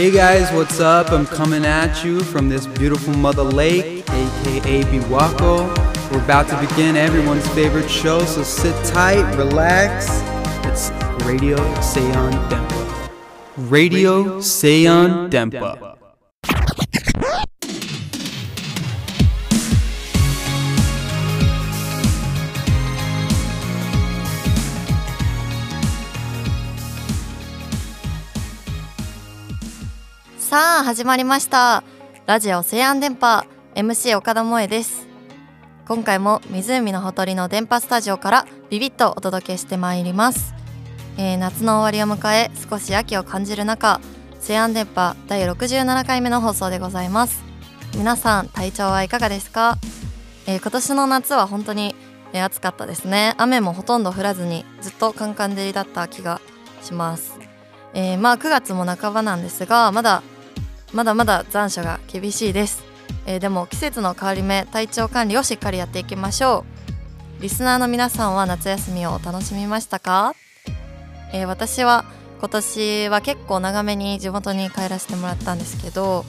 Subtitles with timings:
[0.00, 1.12] Hey guys, what's up?
[1.12, 5.68] I'm coming at you from this beautiful mother lake, aka Biwako.
[6.10, 10.06] We're about to begin everyone's favorite show, so sit tight, relax.
[10.64, 10.88] It's
[11.26, 13.10] Radio Seon Dempa.
[13.68, 15.89] Radio Seon Dempa.
[30.80, 31.84] さあ始まりました。
[32.24, 33.44] ラジオ西安電波
[33.74, 35.06] MC 岡田萌です。
[35.86, 40.54] 今回も湖のほとりの電波スタジオからビビッとお届けしてまいります、
[41.18, 44.00] えー夏の終わりを迎え少し秋を感じる中
[44.40, 47.42] 西安電波第67回目の放送でございます。
[47.94, 49.76] 皆さん体調はいかがですか、
[50.46, 51.94] えー今年の夏は本当に、
[52.32, 53.34] えー暑かったですね。
[53.36, 56.40] 雨もほとんど降らずにずっとカンカン照りだった気が
[56.82, 57.38] します。
[57.92, 60.22] えーまあ9月も半ばなんですがまだ
[60.92, 62.82] まだまだ残暑が厳しいです、
[63.26, 66.64] えーでも季節の変わり目体調管理をしっかりやっていきましょ
[67.38, 67.42] う。
[67.42, 70.34] リスナーの皆さんは夏休みを楽しみましたか、
[71.32, 72.04] えー私は
[72.40, 76.24] 今年は結構長めに地元に帰らせてもらったんですけど、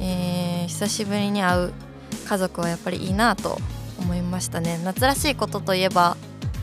[0.00, 1.72] えー久しぶりに会う
[2.26, 3.58] 家族はやっぱりいいなと
[3.98, 4.80] 思いましたね。
[4.84, 6.16] 夏らしいことといえば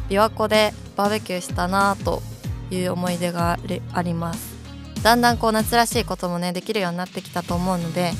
[0.09, 2.21] 琵琶湖でバーベキューしたなと
[2.71, 4.50] いう思い出がありあります。
[5.03, 8.11] だんだんこう夏らしいこともねできるようになってきたと思うので、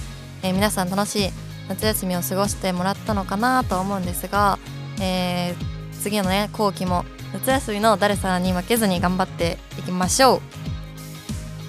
[0.43, 1.29] えー皆さん楽しい
[1.69, 4.57] 夏休みを過ごしてもらったのかなと思うんですが、
[5.01, 10.41] えー次のね後期も夏休みの誰さんに負けずに頑張っていきましょう。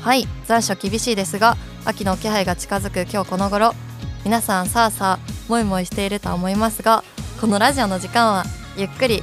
[0.03, 3.72] はい残暑厳しいですが秋の気配が近づく今日この頃
[4.25, 7.04] 皆さんさあさあもいもいしているとは思いますが
[7.41, 8.44] このラジオの時間は
[8.76, 9.22] ゆっくり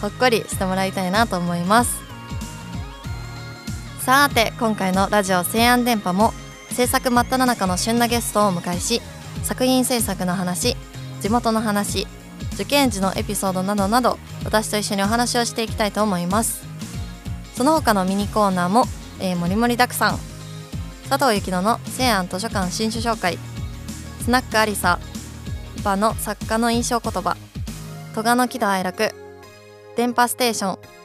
[0.00, 1.99] ほっこりしてもらいたいなと思います。
[4.00, 6.32] さて今回のラジオ西安電波も
[6.70, 9.02] 制作真っ只中の旬なゲストをお迎えし
[9.42, 10.74] 作品制作の話
[11.20, 12.06] 地元の話
[12.54, 16.64] 受験時のエピソードなどなど私と一緒にお話をしていきたいと思います。
[17.54, 18.84] その他のミニコーナーも、
[19.20, 20.18] えー、もりもりだくさん
[21.10, 23.38] 佐藤幸乃の西安図書館新種紹介。
[24.22, 24.98] スナックアリサ
[25.84, 27.36] バの作家の印象言葉。
[28.14, 29.14] 戸賀の喜怒哀楽。
[29.96, 30.99] 電波ステーション。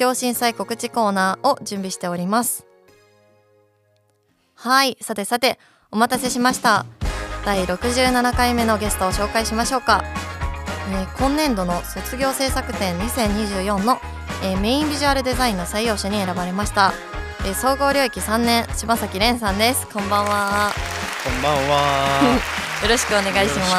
[0.00, 2.64] 共震災告知コーナーを準備しております。
[4.54, 5.58] はいさてさて
[5.90, 6.86] お待たせしました。
[7.44, 10.02] 第67回目のゲストを紹介しましょうか、
[10.90, 13.98] えー今年度の卒業制作展2024の、
[14.42, 16.94] えーメインビジュアルデザインの採用者に選ばれました、
[17.44, 19.86] えー総合領域3年柴崎蓮さんです。
[19.88, 20.72] こんばんは。
[21.24, 22.38] こんばんは。
[22.82, 23.74] よろしくお願いします。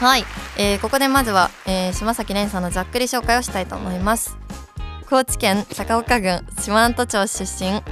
[0.00, 0.24] はい、
[0.58, 4.36] えーここでまずは、えー島崎蓮さんのざっくり紹介をしたいと思います。
[5.08, 7.82] 高知県高岡郡四万十町出身。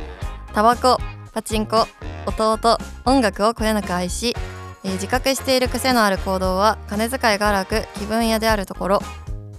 [0.53, 0.99] タバコ
[1.33, 1.87] パチンコ
[2.27, 4.35] 弟音楽をこよなく愛し、
[4.85, 9.01] えー自覚している癖のある行動は金遣いが荒く気分屋であるところ、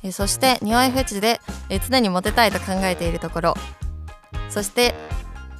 [0.03, 3.53] えーそして匂いフェチで、えー常にモテたいと考えているところ。
[4.49, 4.93] そして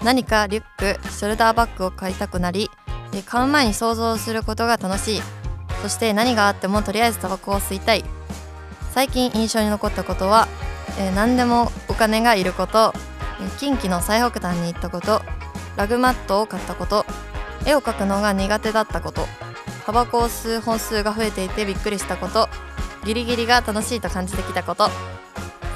[0.03, 2.69] 何かリュックショルダーバッグを買いたくなり、
[3.13, 5.21] えー買う前に想像することが楽しい。
[5.81, 8.03] そして何があってもとりあえずタバコを吸いたい。
[8.93, 10.47] 最近印象に残ったことは、
[10.99, 12.93] えー何でもお金がいること。
[13.39, 15.21] えー近畿の最北端に行ったこと。
[15.75, 17.05] ラグマットを買ったこと。
[17.65, 19.27] 絵を描くのが苦手だったこと。
[19.85, 22.49] タバコを吸う本数が増えていてびっくりしたこと。
[23.05, 24.89] ギリギリが楽しいと感じてきたこと。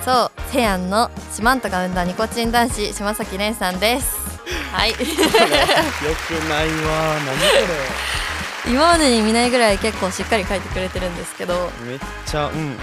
[0.03, 4.17] そうセアンのシマントが生んだニコチン男子島崎蓮さんです。
[4.73, 4.89] はい。
[4.91, 5.07] よくな
[6.63, 7.19] いわ。
[7.19, 7.43] 何こ
[8.67, 11.53] 今までに見ないぐらい結構しっかり描いてくれてるんですけど
[11.85, 11.91] れ。
[11.91, 12.77] めっちゃうん。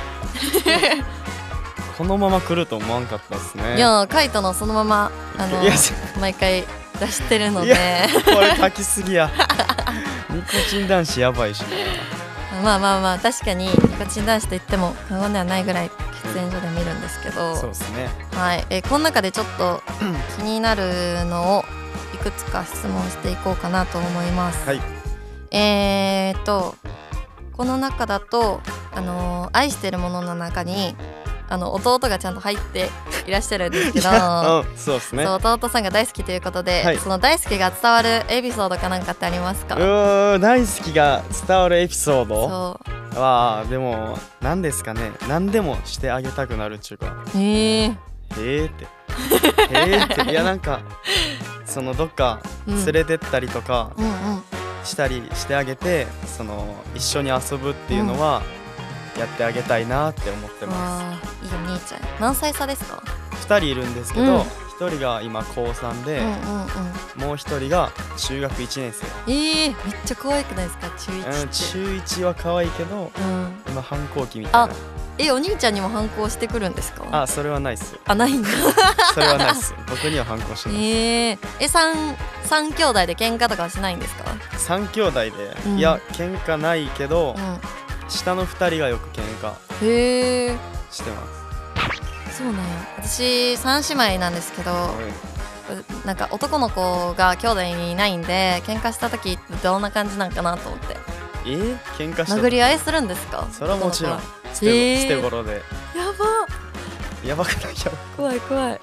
[1.97, 3.75] このまま来ると思わんかったですね。
[3.79, 5.61] いやカイトのそのままあの
[6.21, 6.65] 毎回
[7.01, 7.77] 出してるのいで
[8.25, 9.31] これ書きすぎや。
[10.31, 11.67] ニコチン男子やばいしな。
[12.63, 15.91] まあまあまあ確かにニコチン男子と言っても過言ではないぐらい
[16.25, 18.09] 喫煙所で見るんですけどそうですね。
[18.37, 19.83] はい、えーこの中でちょっと
[20.39, 21.65] 気になるのを
[22.15, 24.67] いくつか質問していこうかなと思います。
[24.67, 24.98] はい。
[25.51, 26.75] えーと
[27.57, 28.61] この中だと、
[28.95, 30.95] あのー愛してるものの中に
[31.49, 32.91] あの弟がちゃんと入って
[33.27, 34.11] いらっしゃるんですけど。
[34.11, 35.27] うん、そうですね。
[35.27, 36.99] 弟さんが大好きということで、はい。
[36.99, 39.77] その大好きが伝わるエピソードかなんかってありますか？
[39.77, 42.49] うー大好きが伝わるエピソード？
[43.15, 45.11] そはでも何ですかね。
[45.27, 47.25] 何でもしてあげたくなるっちゅうか。
[47.35, 47.93] うへえへ
[48.37, 48.85] えって。
[48.85, 48.89] へ
[49.73, 50.31] えって。
[50.31, 50.83] いやなんか
[51.65, 52.85] そのどっかうん。
[52.85, 54.43] 連れてったりとかうんうん
[54.89, 58.43] したりしてあげてその一緒に遊ぶっていうのは
[59.19, 60.79] やってあげたいなって思ってまわ
[61.13, 62.01] あいいお兄ちゃん。
[62.21, 63.03] 何歳差ですか？
[63.41, 64.43] す2人いるんですけど、うん
[64.79, 67.29] 1人が今高3でうん、うんうん。
[67.29, 70.91] もう1人が中学1年生、えー、めっちゃ可愛くないですか？
[70.99, 71.85] 中うん、1って中
[72.21, 73.63] 1は可愛いけどうん。
[73.69, 74.75] 今反抗期みたいな。
[75.21, 77.05] えお兄ちゃんにも反抗してくるんですか？
[77.11, 77.99] あそれはないっす。
[78.07, 78.49] あないんだ。
[79.15, 79.75] それはないっす。
[79.89, 80.79] 僕には反抗してない。
[80.85, 84.25] えー、え三三兄弟で喧嘩とかはしないんですか
[84.57, 85.31] ？3兄弟で、
[85.67, 85.79] うん。
[85.79, 87.59] いや喧嘩ないけど、うん。
[88.09, 89.53] 下の2人がよく喧嘩
[89.85, 90.57] へえ
[90.91, 91.38] してます
[92.39, 92.63] そうなんや。
[93.03, 94.71] 私三姉妹なんですけど
[96.07, 100.97] なんか男の子が兄弟にいないんで喧嘩した時ってどんな感じなんかなと思って。
[101.45, 103.49] えー、喧嘩した殴り合いするんですか？
[103.53, 104.21] それはもちろん。
[104.55, 105.03] 捨て,、へー。
[105.03, 105.55] 捨て頃で。
[105.55, 105.61] や
[106.19, 107.29] ば。
[107.29, 107.75] やばくない？
[107.75, 108.81] やば怖い怖い。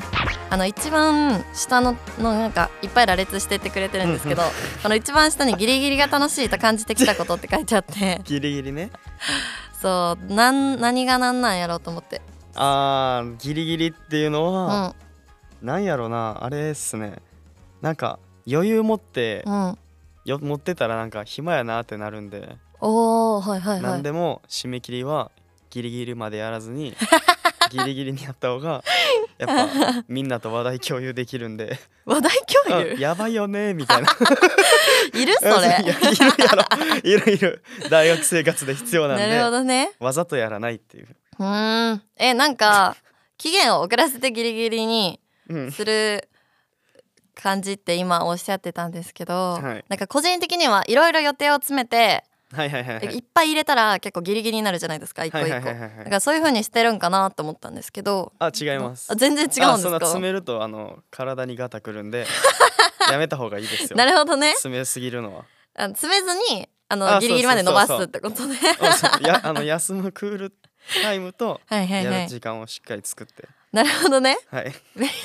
[0.49, 4.43] あの一番下ののなんかいっぱい羅列してってくれてるんですけど
[4.83, 8.21] この一番下にギリギリが楽しいと感じてきたことって書いてあって。
[8.25, 8.91] ギリギリね。
[9.81, 12.21] そうなん何がなんなんやろうと思って
[12.55, 14.95] あーギリギリっていうのうは、
[15.61, 15.65] ん。
[15.65, 17.15] なんやろなあれっすね。
[17.81, 18.19] なんか
[18.49, 19.77] 余裕持って、うん。
[20.25, 23.81] よ持ってたらなんか暇やなってなるんで、おーはいはいはい。
[23.83, 25.31] 何でも締め切りは
[25.69, 26.95] ギリギリまでやらずに
[27.71, 28.83] ギリギリにやった方が
[29.37, 31.77] やっぱみんなと話題共有できるんで。
[32.05, 32.31] 話題
[32.65, 34.07] 共あ有やばいよねみたいな。
[35.13, 35.97] いるそ いやいれる
[36.39, 36.63] やろ。
[37.03, 37.63] いるいる。
[37.89, 39.91] 大学生活で必要なんなるほでどね。
[39.99, 41.07] わざとやらないっていう、
[41.39, 42.01] うーん。
[42.17, 42.95] えなんか
[43.37, 46.27] 期限を遅らせてギリギリにうん、する
[47.35, 49.85] 感じって今おっしゃってたんですけど、はい。
[49.89, 53.15] なんか個人的にはいろいろ予定を詰めて、はいはいはいはい。
[53.15, 55.97] い、っぱい入れたら結構ギリギリになるじゃないですか一個一個、はいはいはいはいはい。
[55.97, 59.11] だからそういう風にしてるんかなと思ったんですけどあ違います。
[59.11, 62.25] あ全然違うんですあそんなか詰めるとあの体にガタくるんで
[63.11, 63.97] やめた方がいいですよ。
[63.97, 64.51] なるほどね。
[64.51, 65.45] 詰めすぎるのは。
[65.75, 68.57] あ詰めずにあのあギリギリまで伸ばすってことね。
[69.43, 70.53] あの休むクール
[71.03, 73.47] タイムとやる時間をしっかり作って。
[73.71, 74.37] なるほどね。
[74.51, 74.73] はい。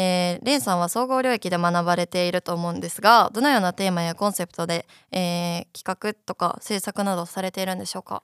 [0.00, 8.22] えー、レンさんは総合領域で学ばれていると思うんですがどのようなテーマやコンセプトで、えー企画とか制作などされているんでしょうか、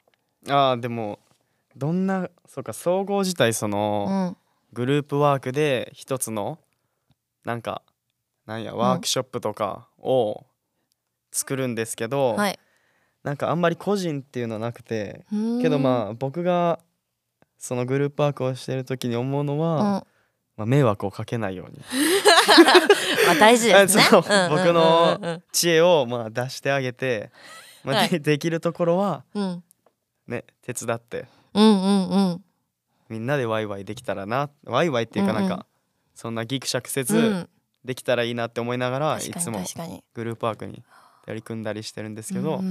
[0.49, 1.19] あーでも
[1.77, 4.37] どんなそうか総合自体その、
[4.73, 6.59] グループワークで一つの
[7.45, 7.83] なんか
[8.47, 10.45] なんやワークショップとかを
[11.33, 12.59] 作るんですけうど、ん、はい
[13.25, 15.25] なんかあんまり個人っていうのはなくて
[15.61, 16.79] けどまあ僕が
[17.59, 19.83] そのグループワークをしてる時に思うのは、うん。
[20.57, 21.81] まあ、迷惑をかけないように。
[23.27, 24.05] まあ大事ですね。
[24.13, 27.31] 僕の知恵をまあ出してあげて、
[27.83, 28.11] まあはい。
[28.11, 29.65] でできるところはうん。
[30.27, 31.27] ね手伝って。
[31.55, 32.45] うんうんうん。
[33.09, 35.61] みんなでワイワイできたらなワイワイっていうかなんか、うん。
[35.61, 35.67] うん
[36.15, 37.49] そんなギクシャクせうずん。
[37.85, 39.59] できたらいいなって思いながら、いつも
[40.15, 40.83] グループワークに
[41.25, 42.71] 取り組んだりしてるんですけど、うんうんうん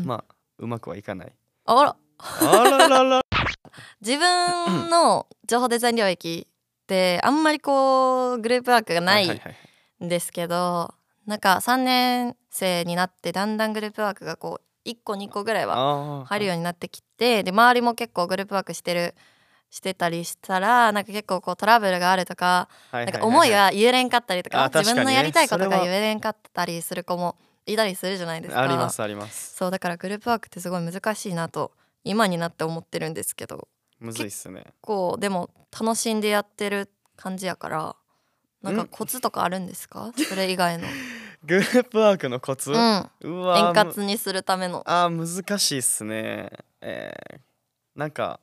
[0.00, 0.04] うん。
[0.06, 1.32] まあうまくはいかない。
[1.66, 1.96] あら。
[2.22, 3.20] あららら
[4.00, 9.56] 自分の情報デザイン領域ってあんまりこうグループワークがないはいはいは
[10.00, 10.92] いんですけど
[11.26, 19.14] なんか3年生になってだんだんグループワークがこう1個2個ぐらいは入るようになってきてで周りも結構グループワークしてる
[19.70, 27.36] してたりしたらなんか結構こうトラブルがあるとかはいはいはいなんか思いが言えれんかったりとか自分のやりたいことが言えれんかったりする子も
[27.66, 28.60] いたりするじゃないですか。
[28.60, 29.54] ありますあります。
[29.56, 31.72] そうだからグループワークってすごい難しいなと
[32.04, 33.68] 今になって思ってるんですけど。
[33.98, 34.64] むずいっすね。
[34.80, 37.96] こうでも楽しんでやってる感じやから
[38.62, 40.10] なんかコツとかあるんですか？
[40.16, 40.86] それ以外の、
[41.44, 44.82] グループワークのコツ、うん、円うわー滑にするための。
[44.86, 46.50] あー難しいっすね。
[46.80, 47.38] えー、
[47.94, 48.40] なんか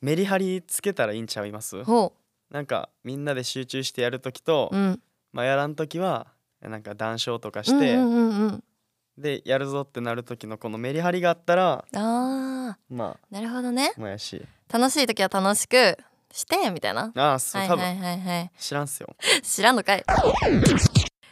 [0.00, 1.82] メリハリつけたらいいんちゃいます？
[1.84, 2.12] ほ
[2.50, 5.02] なんかみんなで集中してやるときと、う、うん、
[5.32, 6.28] まあやらんときは
[6.60, 8.64] なんか談笑とかして、うんうんうんうん。
[9.16, 13.92] でやるぞってなる時のこのメリハリがあったらあまーなるほどね。
[13.96, 14.44] あもやし。
[14.72, 15.98] 楽しい時は楽しく
[16.32, 17.12] してみたいな。
[17.16, 18.50] ああそう、はいはいはいはい。
[18.58, 19.14] 知らんっすよ。
[19.42, 20.04] 知らんのかい。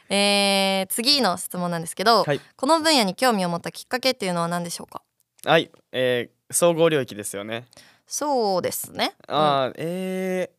[0.08, 2.40] えー、次の質問なんですけど、はい。
[2.56, 5.02] この分野に興味を持ったきっかけっていうのは何でしょうか？
[5.44, 5.70] はい。
[5.92, 7.66] えー、総合領域ですよね。
[8.06, 9.14] そうですね。
[9.28, 10.50] あー、え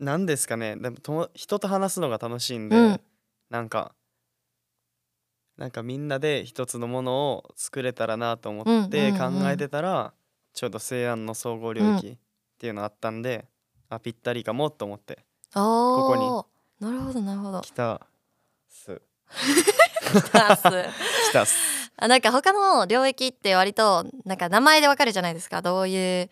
[0.00, 0.76] ー、なんですかね。
[0.76, 3.00] でもとも人と話すのが楽しいんで、うん。
[3.50, 3.94] なんか
[5.56, 10.12] なんかみんなで一つのものを作れたらなと思って考えてたら、
[10.52, 12.16] ちょうど西安の総合領域っ
[12.58, 13.46] ていうのあったんで、
[13.88, 15.18] あぴったりかもと思って
[15.52, 15.62] あー。
[15.62, 16.46] こ
[16.80, 17.60] なるほどなるほど。
[17.60, 17.98] 来たっ
[18.68, 19.00] す。
[20.32, 20.62] タス
[21.30, 21.90] 来たっす。
[21.96, 25.62] あなんか他の領域って割となんか名前でわかるじゃないですか。
[25.62, 26.30] どういう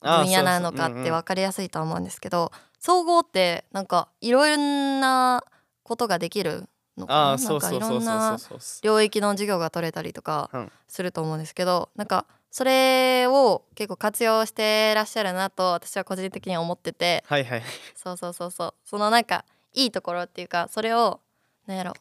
[0.00, 5.42] 分野なのかって分かりやすいとは思うんですけど総合ってなんかいろんな
[5.82, 6.68] ことができる
[6.98, 7.18] のかな？
[7.20, 10.72] ああなんそうそうそうかいろんなそうそう領域の授業が取れたりとかうん。
[10.88, 17.22] すると思うんですけど、なんかそれを結構活用してらっしゃるなと私は個人的には思ってて。
[17.26, 17.62] はいはい。
[17.94, 18.74] そうそうそうそう。
[18.84, 21.20] そのなんかいいところっていうかそれを
[21.66, 21.92] なんやろ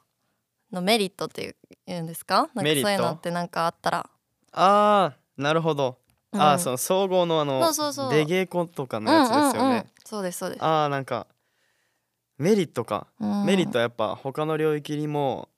[0.71, 2.49] のメリットっていうんですか？
[2.53, 4.09] なんかそういうのってなんかあったら、
[4.53, 5.97] ああなるほど、
[6.31, 6.41] あうん。
[6.53, 8.09] あその総合のあのそうそうそう。
[8.09, 11.27] 出稽古とかのやつですよね、うんうんうんそうですそうです、ああなんか
[12.37, 13.45] メリットか、うん。
[13.45, 15.49] メリットはやっぱ他の領域にも、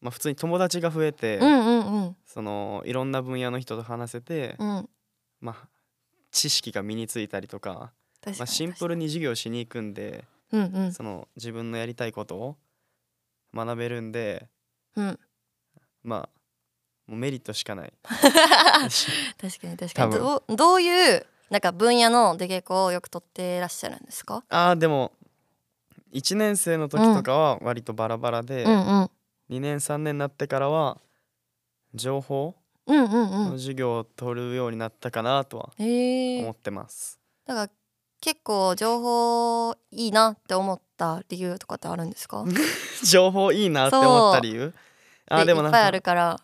[0.00, 2.16] まあ、普通に友達が増えて、うんうんうん。
[2.24, 4.88] そのいろんな分野の人と話せて、うん。
[5.40, 5.68] まあ
[6.30, 7.92] 知識が身についたりとか、
[8.38, 10.92] まあ、シンプルに授業しに行くんでうんうん。
[10.92, 12.56] その自分のやりたいことを
[13.54, 14.46] 学べるんで
[14.96, 15.18] うん。
[16.04, 16.28] まあ
[17.06, 17.92] もうメリットしかない。
[18.04, 18.18] 確
[19.60, 20.12] かに確かに。
[20.12, 24.44] どうどういうなんか分野の出稽古をよく取ってらっしゃるんですか？
[24.48, 25.10] あーでも
[26.12, 29.10] 1年生の時とかは割とバラバラで、うんうん。
[29.50, 30.98] 2年3年になってからは
[31.94, 32.54] 情報
[32.86, 33.44] うんうんうん。
[33.46, 37.18] の授業を取るようになったかなとは思ってます。
[37.46, 37.70] だから
[38.20, 42.44] 結構情報いいなって思った理由とかってあるんですか？
[43.04, 44.74] 情報いいなって思った理由？
[45.28, 46.40] あーでもなんいっぱいあるかから。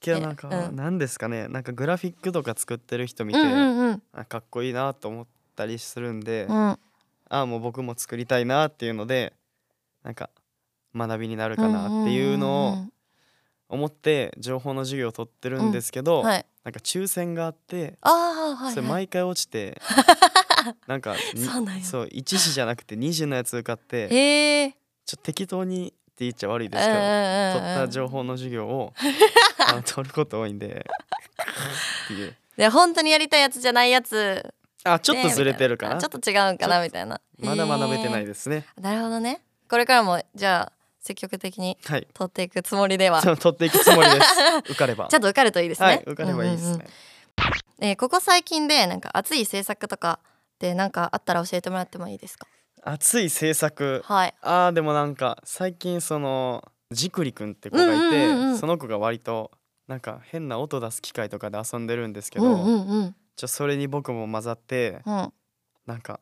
[0.00, 0.76] けどなんかうん。
[0.76, 1.48] 何ですかね？
[1.48, 4.02] なんかグラフィックとか作ってる人見て、うんうんうん。
[4.12, 6.78] あかっこいいなと思ったりするんで、うん
[7.32, 9.32] ああもう僕も作りたいなっていうので
[10.04, 10.28] なんか
[10.94, 12.90] 学びになるかなっていうの
[13.70, 16.46] を思って情報の授業を取ってるんですけど、うんはい。
[16.62, 18.74] なんか抽選があってああはいはい。
[18.74, 19.80] それ毎回落ちて
[20.86, 21.84] なんかにそうなんや。
[21.84, 24.74] そう1時じゃなくて2時のやつ受かって
[25.06, 28.92] ちょっと適当にって言っちゃ悪いですけど取った情報の授業を
[29.66, 30.86] あの取ること多いんで
[32.04, 32.36] っていう。
[32.58, 35.98] で本当にやりたいやつじゃないやつあちょっとずれてるかな？
[35.98, 37.20] ちょっと違うんかなみたいな。
[37.38, 38.66] まだ学べてないでですね。
[38.80, 39.42] なるほどね。
[39.68, 42.06] これからもじゃあ積極的にはい。
[42.14, 43.22] 取っていくつもりでは。
[43.22, 44.26] そ う取っていくつもりです。
[44.70, 45.06] 受かれば。
[45.10, 46.88] ちゃんと受かるといいですね、はい受かればいいですね、うんうんうん。
[47.80, 50.18] えーここ最近でなんか熱い制作とか
[50.58, 52.46] でなんかあったら教えてもらってもいいですか？
[52.84, 54.02] 熱い制作？
[54.04, 54.34] はい。
[54.42, 58.58] あーでもなんか最近そのじくりくんって子がいて、うんうんうんうん。
[58.58, 59.50] その子が割と
[59.88, 65.32] なんか変な音出す機械とかで遊んでるんですけど、うんうんうんちょそれに僕も混ざってうん。
[65.86, 66.20] なんか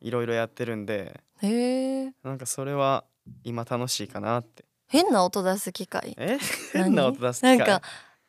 [0.00, 2.12] いろいろやってるんでへえ。
[2.22, 3.04] なんかそれは
[3.44, 4.64] 今楽しいかなって。
[4.86, 6.38] 変な音出す機械え？
[6.74, 6.84] 何？
[6.84, 7.82] 変な音出す機械なんか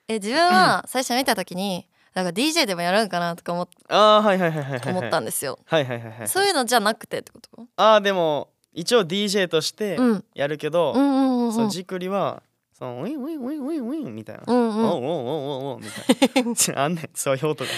[0.08, 5.58] え自分は最初見た時になんか DJ でもやるんかなとか思っあーはいはいはいはいはい思ったんですよ。
[5.66, 7.66] はいはいはいはいそういうのじゃなくてってこと？
[7.78, 10.25] あーでも一応 DJ としてうん。
[10.34, 12.44] やるけど、うんうんうんそううんじくりは
[12.79, 14.86] そのウィンウィンウィンウィンウィンみたいな、うんうん。
[14.86, 16.81] おうおうおうおうみたいな。
[16.83, 17.09] あんねん。
[17.13, 17.69] そういう音が。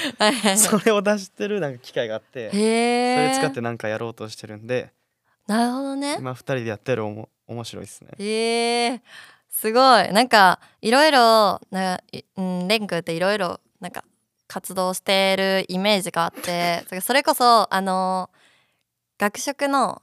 [0.56, 4.94] それを出してるなんか機械があってそれ使ってなんかやろうとしてるんで
[5.48, 6.18] なるほどね。
[6.20, 8.12] 今二人でやってるおも面白いですね。
[8.20, 9.02] へえ。
[9.50, 10.14] すごい。
[10.14, 14.04] なんかいろいろないうんレン君っていろいろなんか
[14.48, 18.30] 活動してるイメージがあって それこそあの
[19.18, 20.02] 学食の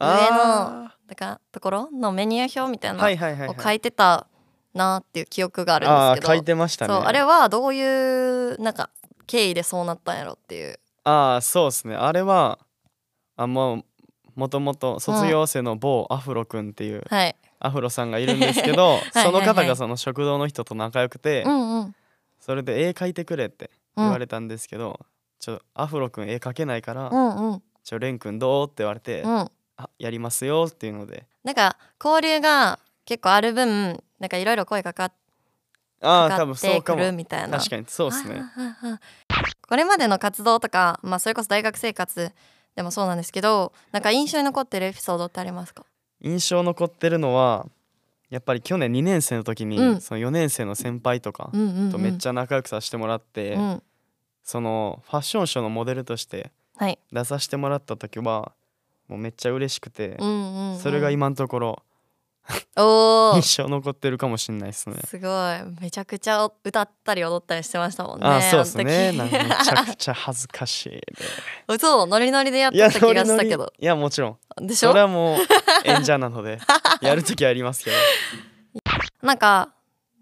[0.00, 4.26] 上のあだからところのメニュー表みたいーなはいはいはい、をはい、書いてた
[4.74, 6.42] なっていう記憶があるんですけど。
[6.42, 6.94] てましたね。
[6.94, 8.90] あれはどういうなんか
[9.26, 10.78] 経緯でそうなったんやろっていう。
[11.04, 11.94] ああそうですね。
[11.94, 12.58] あれは
[13.36, 13.84] あもう
[14.34, 17.36] もともと卒業生の某アフロくんっていうはい。
[17.58, 21.94] アフロさんがいるんですけど はいはいその方がその食堂の人と仲良くて、うんうん。
[22.38, 25.00] それで絵描いてくれって言われたんですけど、
[25.40, 27.62] ちょアフロくん絵描けないから、うんうん。
[27.82, 29.38] ちょレンくんどうって言われて、うん。
[29.38, 29.50] あ
[29.98, 31.26] やりますよっていうので。
[31.44, 35.12] なんか交流が結構ある分なんかいろいろ声かかっ
[36.02, 37.00] ああ多分そうかも。
[37.00, 37.58] るみたいな。
[37.58, 38.34] 確かにそうですね。
[38.34, 39.00] はははは
[39.68, 42.32] これまでの活動とか、まあ、それこそ大学生活
[42.74, 45.84] でもそうなんですけどなんか印象に残ってるエピソードってありますか？
[46.20, 47.66] 印象残ってるのは
[48.28, 50.00] やっぱり去年2年生の時に、うん。
[50.00, 51.50] その4年生の先輩とか
[51.90, 53.82] とめっちゃ仲良くさせてもらって、うん。
[54.42, 58.52] そのファッションショーのモデルとしてはい、出させてもらった時は
[59.08, 60.78] もうめっちゃ嬉しくて、うんうんうん。
[60.78, 61.82] それが今のところ
[62.76, 63.36] おー。
[63.36, 64.96] 印象残ってるかもしれないですね。
[65.04, 65.30] すごい。
[65.80, 68.84] めちゃくちゃ歌ったり踊ったりしてましたもんねあそうですね。
[68.84, 69.12] め
[69.64, 70.90] ちゃくちゃ恥ずかしい。
[70.90, 73.72] でそうノリノリでやってた気がしたけど。
[73.78, 74.66] いやもちろん。
[74.66, 74.90] でしょ？
[74.90, 75.38] それはもう
[75.88, 76.58] 演者なので
[77.02, 77.96] やる時はやりますけど。
[79.22, 79.72] なんか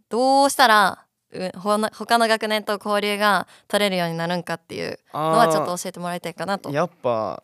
[0.08, 6.70] どうしたらうほな他の学年と交流が取れるようになるんかっていうのはちょっと教えてもらいたいかなと。
[6.70, 7.42] やっぱ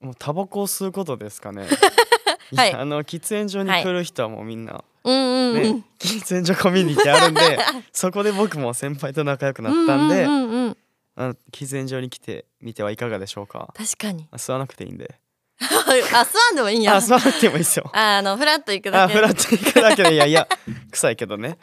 [0.00, 1.66] もうタバコを吸うことですかね。
[2.56, 2.72] はい。
[2.72, 7.58] やあの喫煙所に来る人はもうみんな、うんうんうん、ね喫煙所コミュニティあるんで
[7.92, 10.76] そこで僕も先輩と仲良くなったんで、うんうんうんうん。
[11.16, 13.72] あの喫煙所に来てみてはいかがでしょうか。
[13.76, 14.26] 確かに。
[14.32, 15.16] 吸わなくていいんで。
[15.60, 16.82] あ吸わんでもいいん。
[16.82, 17.90] やあ吸わなくてもいいですよ。
[17.92, 19.12] あのフラッと行くだけ。
[19.12, 20.48] あフラッと行くだけでいやいや
[20.90, 21.58] 臭いけどね。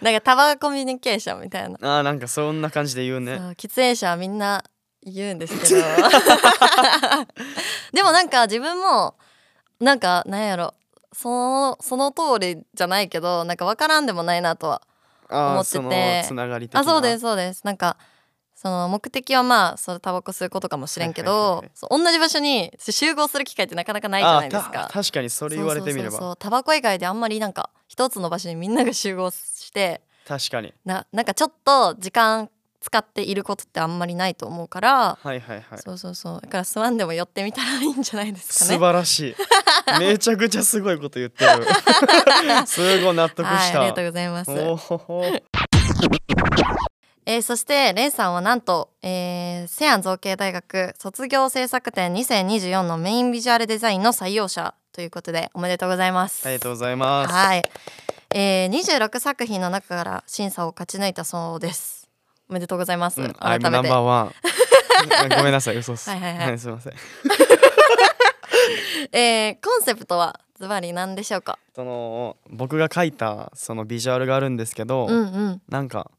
[0.00, 3.34] なんかタバコミュニケーションみたいな、あなんかそんな感じで言うね。
[3.56, 4.64] 喫煙者はみんな
[5.06, 5.82] 言うんですけど。
[7.92, 9.14] でもなんか自分も
[9.80, 10.74] なんかなんやろ。
[11.12, 14.82] そのその通りじゃないけどなんか分からんでもないなとは
[15.30, 15.76] あ思ってて。
[15.76, 15.90] その
[16.24, 16.80] つながり的な。
[16.80, 17.62] あそうですそうです。
[17.64, 17.96] なんか
[18.54, 26.36] その目的はまあそれタバコ吸うことかもしれんけど、同じ場所に集合する機会ってなかなかないじゃないですあかた確かにそれ言われてみれば。
[26.36, 30.74] タバコ以外であんまりなんか一つの場所にみんなが集合して確かに。
[30.84, 32.50] ななんかちょっと時間
[32.86, 38.78] 使っていることってあんまりないと思うから、はいはいはいそうそうそうだからスワンでも寄ってみたらいいんじゃないですか素ね。
[38.78, 39.34] 晴らしい
[39.98, 41.66] めちゃくちゃすごいこと言ってる
[42.66, 44.50] すごい納得はい、した、ありがとうございます。
[47.28, 56.46] えーそしてレンさんはなんと、えー、セアン造形大学卒業制作展2024のメインビジュアルデザインの採用者ということでおめでとうございます。
[56.46, 57.64] ありがとうございますはい、
[58.32, 61.95] えー、26作品の中から審査を勝ち抜いたそうです。
[62.48, 63.20] おめでとうございます。
[63.20, 63.98] うん、改めて number。
[64.00, 64.32] one
[65.36, 66.92] ごめんなさい嘘っすはいはいはいすいません
[69.12, 71.58] えー、コンセプトはズバリ何でしょうか？
[71.74, 75.62] その僕が描いたそのビジュアルがあるんですけど、うんうん。
[75.68, 76.10] なんか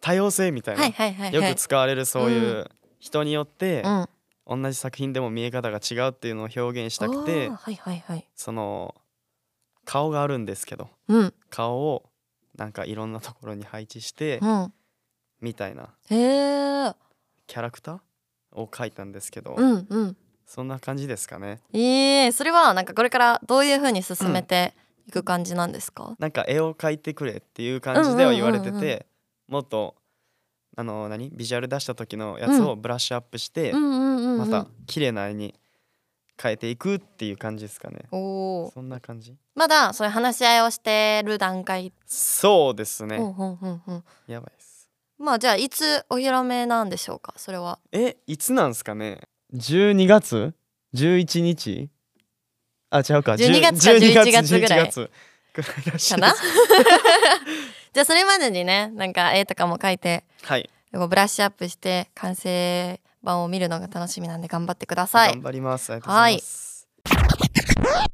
[0.00, 1.34] 多様性みたいな、はいはいはいはい。
[1.34, 2.68] よく使われるそういう
[2.98, 4.08] 人によってうん。
[4.48, 8.26] 同じ作品でも見え方が違うっていうのを表現したくてはいはいはい。
[8.34, 8.94] その
[9.84, 12.04] 顔があるんですけどうん顔を
[12.56, 14.72] なんかいろんなところに配置してうん。
[15.40, 15.94] みたいな。
[16.08, 18.00] キャラクター
[18.52, 20.16] を描いたんですけど、うんうん。
[20.46, 24.74] そんな感じですかねええそれはなんかこれからどういう風に進めて
[25.08, 26.14] いく感じなんですか？
[26.18, 29.06] なんか絵を描いてくれっていう感じでは言われてて、うんうんうんうん
[29.48, 29.94] もっと
[30.76, 31.30] あの何？
[31.30, 34.50] ビジュアル出した時のやつをブラッシュアップして、うんうんうんうん。
[34.50, 35.54] また綺麗な絵に
[36.40, 38.70] 変えていくっていう感じですかねおお。
[38.72, 41.92] そんな感じまだそういう話し合いをしてる段階。
[42.06, 44.04] そうですね、うんうんうんうん。
[44.26, 44.65] やばいです
[45.18, 47.34] まあじゃあいつお披露目なんでしょうか。
[47.36, 47.78] それは。
[47.92, 49.20] えいつなんすかね
[49.54, 50.54] ？12月
[50.94, 51.88] ？11日？
[52.90, 53.32] あ違うか。
[53.32, 54.80] 12月か10 11月ぐらい。
[54.80, 55.10] 11月。
[55.54, 56.34] ぐらいらしいかな。
[57.92, 65.32] じゃあそれまでにねなんか絵とかも描いてはい、ブラッシュアップして完成版を見るのが楽しみなんで頑張ってください。
[65.32, 65.42] 頑。
[65.42, 65.92] 張ります。
[65.92, 68.05] ありがとうござい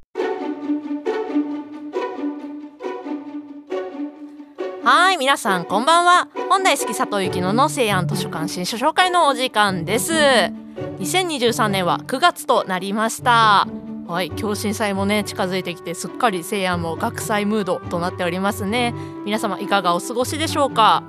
[4.85, 6.29] はい皆さんこんばんは。
[6.49, 10.13] 本大好き佐藤ゆきのの西安図書館新書紹介のお時間です。
[10.13, 13.69] 2023年は9月となりました。
[14.09, 18.93] はい共震祭もね近づいてきてすっかり西安も学祭ムードとなっておりますね。
[19.25, 21.05] 皆様いかがお過ごしでしょうか？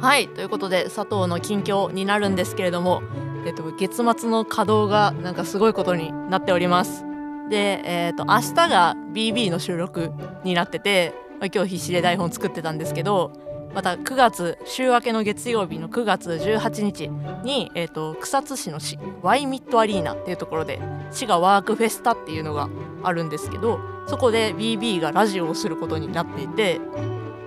[0.00, 3.00] はいということで佐藤の近況になるんですけれども
[3.46, 7.04] えっと月末の稼働がなんかすごいことになっております。
[7.48, 10.10] でえっと明日が BB の収録
[10.42, 13.32] になっててまあ今日必死で台本作ってたんですけど
[13.74, 17.08] また9月週明けの月曜日の9月18日
[17.44, 22.68] に、えー、と草津市の市ワイミットアリーナっていうところで市がワークフェスタっていうのが
[23.02, 26.80] あるんですけどそこで BB がラジオをすることになっていて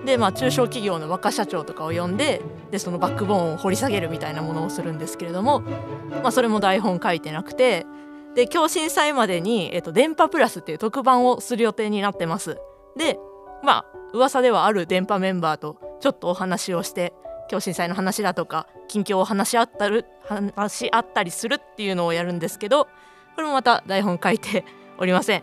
[0.04, 5.60] で、まあ、中小企業の若社長とかを呼んででそのバックボーンを掘り下げるみたいなものをするんですけれども、
[6.22, 7.86] まあ、それも台本書いてなくて
[8.34, 12.58] で今日震災までに、えー、と電波プラスっていう特番をする予定になってます。
[12.96, 13.18] で
[13.62, 17.12] まあ噂ではある電波メンバーとちょっとお話をして
[17.50, 22.86] 今日震災の話だとか近況を話し合ったる話し合ったりするっていうのをやるんですけど
[23.34, 24.64] これもまた台本書いて
[24.98, 25.42] おりません。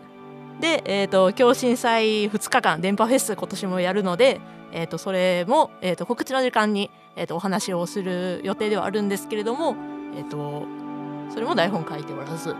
[0.60, 4.40] で、えー、と今日震災2日間電波フェス今年もやるので、
[4.72, 9.74] えー、とそれも、えー、と告知の時間に、えー、とお話をする予定ではあるんですけれども、
[10.14, 10.66] えー、と
[11.32, 12.54] それも台本書いておらず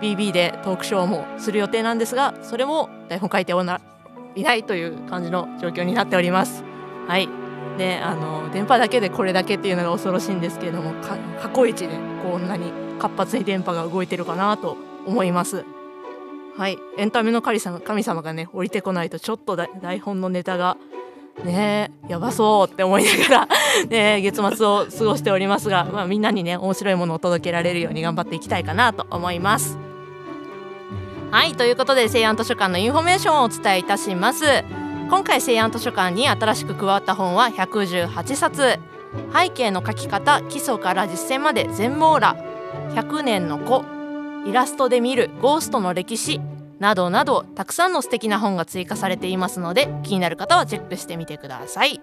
[0.00, 3.80] BB でトークショーもする予定なんですがそれも台本書いておな
[4.34, 6.64] いないという感じの状況になっております。
[7.06, 7.28] はい
[7.78, 15.64] であの電波だけでこれだけっていうのが恐ろしいんですけれども過去一でこんなに活発に電波が動いてるかなと思います。
[16.56, 20.76] はいエンタメの神様神様がね降りてこないとちょっと台本のネタが
[21.44, 23.48] ねやばそうって思いながら、
[23.90, 29.83] ね、月末を過ごしておりますが、まあ、みんなにね面白いものを届けられるように頑張っていきたいかなと思います。
[31.34, 34.44] はいということで成安図書館のインフォメーションをお伝えいたします。
[35.10, 38.78] 今回成安図書館に新しく加わった本は118冊。
[39.36, 42.36] 背景の書き方基礎から実践まで全網羅
[42.90, 43.84] 100年の子。
[44.46, 46.40] イラストで見るゴーストの歴史。
[46.78, 52.00] などなどたくさんの素敵な本が追加されていますので気になる方はチェックしてみてください。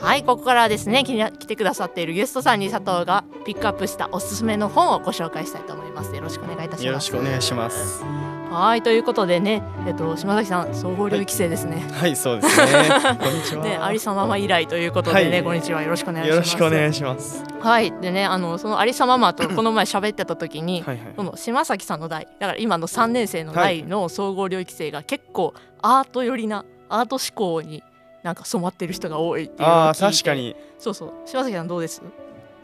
[0.00, 6.14] はいここからはですね来てくださっているゲストさんに佐藤がピックアップしたおすすめの本をご紹介したいと思います。
[6.14, 6.84] よろしくお願いいたします。
[6.86, 8.04] よろしくお願いします。
[8.50, 11.76] はいということでねえっと島崎さん総合領域生ですね。
[11.92, 12.66] はい、はい、そうですね。
[13.20, 13.64] こんにちは。
[13.64, 15.82] ねありさまま以来ということでね、はい、こんにちは。
[15.82, 16.36] よろしくお願いします。
[16.36, 17.44] よろしくお願いします。
[17.60, 27.82] はいでねあのそのありさままと この前喋ってた時にはい、その島崎さんの代だから今の3年生の代の総合領域生が結構アート寄りなアート思考に
[28.26, 30.56] なんか染まってる人が多いっていうあ確かに。
[30.80, 31.12] そうそう。
[31.24, 32.02] 島崎さんどうです？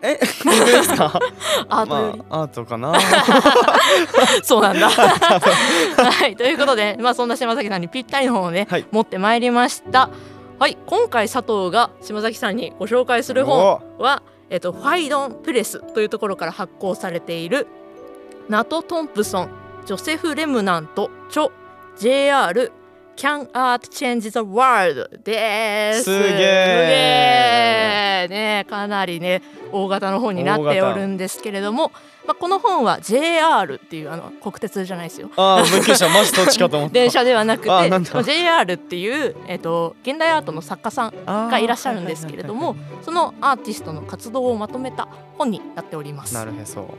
[0.03, 0.19] え？
[0.45, 1.13] 僕ですか？
[1.71, 2.93] アートより、まあ、アートかな。
[4.43, 4.91] そうなんだ。
[4.91, 10.11] はいということで、まあ、そんな島崎さんにぴったりの本をね、はい、持ってまいりました。
[10.59, 17.69] はい今回佐藤が島崎さんにご紹介する本は、えっと、ファイドンプレスというところから発行されている
[18.49, 19.51] ナト・トンプソン
[19.87, 21.49] ジョセフ・レムナント著
[21.99, 22.73] JR
[23.17, 25.21] Can Art Change the World?
[25.25, 26.05] です。
[26.05, 26.43] すげ
[28.25, 31.93] えねかなりね大型の本になっておるんですけれども、
[32.27, 35.31] まあ、この本は JR っていうあの国鉄じゃないですよ。
[35.37, 36.95] ああびっくりしたマジどっちかと思った。
[36.95, 46.35] 電車ではなくて JR っていう、えーと、現代アートの作家さんがいらっしゃるんですけれどもそのアーティストの活動をまとめた本になっております。
[46.35, 46.95] なるへそ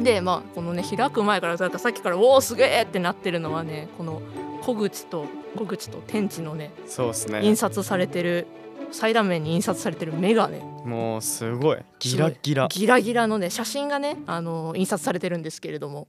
[0.00, 4.20] でまあこのね開く前からさっきから「おおすげえ!」ってなってるのはねこの
[4.62, 7.40] 小口と小口と天地のねそうですね。
[7.42, 8.46] 印刷されてる
[8.92, 10.60] 裁断面に印刷されてるメガネ。
[10.84, 11.78] もうすごい。
[11.98, 12.68] ギラギラ。
[12.68, 16.08] ギラギラのね写真がねあの印刷されてるんですけれども。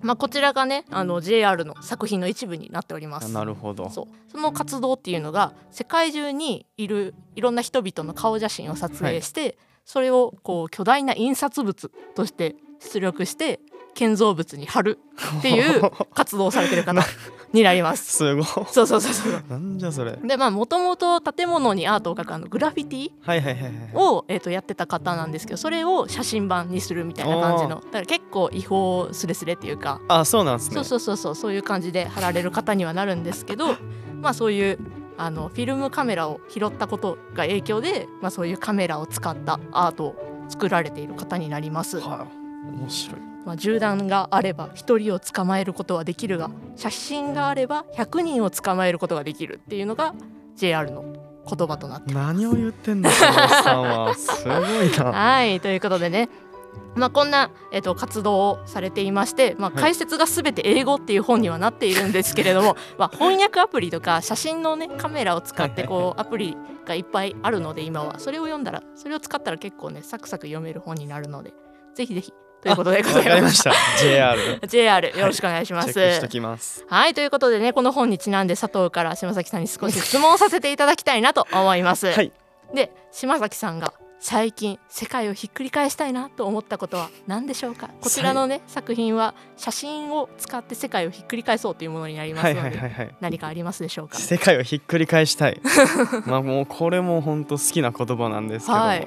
[0.00, 3.32] まあ、こちらがねあの JR の作品の一部になっております。
[3.32, 3.90] なるほど。
[3.90, 4.06] そう。
[4.30, 13.60] その活動っていうのが世界中にいるいろんな人々の顔写真を撮影して、はい、それをこう巨大な印刷物として出力して
[13.98, 15.00] 建造物に貼る
[15.38, 17.02] っていう活動をされてる方
[17.52, 18.12] になります。
[18.12, 18.44] すごい。
[18.44, 19.42] そうそうそうそう。
[19.48, 20.12] なんじゃそれ。
[20.22, 30.00] でまあもともと建物にアートを描くあのグラフィティをえっ、とやってた方なんですけど、それを写真版にするみたいな感じの、だから結構違法すれすれっていうか。
[30.06, 30.74] あ、そうなんですね。
[30.76, 33.74] そうそうそうそうそういう感じで貼られる方にはなるんですけど、
[34.22, 34.78] まあそういう
[35.16, 40.16] あのフィルムカメラを拾ったことが影響で、まあそういうカメラを使ったアートを
[40.48, 41.98] 作られている方になります。
[41.98, 43.20] はあ、面白い。
[43.44, 50.14] まあ、銃弾があれば1人を捕まえることはできるが写真があれば100人を捕まえることができるっていうのが
[50.54, 51.02] JR の
[51.48, 54.14] 言葉となって何を言ってんのさんは。
[54.14, 54.50] すご
[54.82, 55.04] いな。
[55.12, 56.28] はいということでね。
[56.94, 68.18] まあ、こんな、えー、と活動をされていまして、まあ、解説がすべて英語っていう本にはなっているんですけれども、 まあ、翻訳アプリとか写真の、ね、カメラを使ってこうアプリがいっぱいあるので今は。
[68.18, 71.54] それを読んだらそれを使ったら結構ねサクサク読める本になるので
[71.94, 73.72] ぜひぜひということでございました。
[74.00, 74.36] JR。
[74.66, 76.28] JR よろしくお願いします。
[76.40, 76.84] ます。
[76.88, 82.08] はいということでねこの本にちなんで佐藤から島崎さんに少し質問させていただきたいなと思います。
[82.08, 82.32] はい、
[82.74, 87.90] で島崎さんが最近世界をひっくり返したいなと思ったことは何でしょうか？
[88.00, 94.18] こちらのね作品は写真を使って世界をひっくり返そうというものになりますので何かありますでしょうか？
[94.18, 95.60] 世界をひっくり返したい
[96.26, 99.06] まあもうこれも本当好きな言葉なんですけど、はい、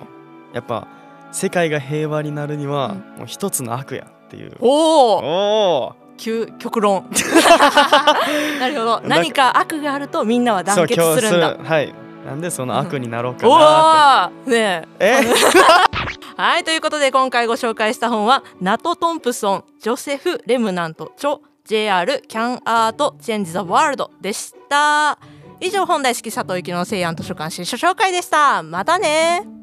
[0.54, 0.88] やっぱ
[1.32, 4.56] 世界が平和になるには、もう一つの悪やっていう。
[4.60, 7.10] おお究極論。
[8.60, 9.02] なるほど。
[9.06, 11.58] 何か悪があるとみんなは団結するんだ。
[11.64, 11.94] はい。
[12.26, 15.22] なんでその悪になろうかなって、ねえ。
[16.38, 25.18] はいということで今回ご紹介した本はナト・トンプソンジョセフ・レムナント著 JR キャンアートチェンジ・ザ・ワールドでした。
[25.60, 28.62] 以上本題式佐藤幸の西安図書館新書紹介でした。
[28.62, 29.61] またね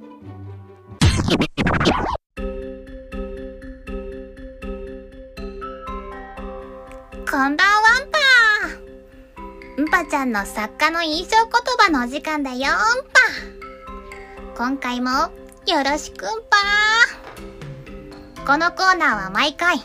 [1.29, 1.37] こん
[7.31, 7.57] ばんはん
[9.91, 12.71] ぱんぱちゃんの作家の印象言葉のお時間だよんぱ
[14.57, 16.57] 今回もよろしくんぱ
[18.47, 19.77] このコーナーは毎回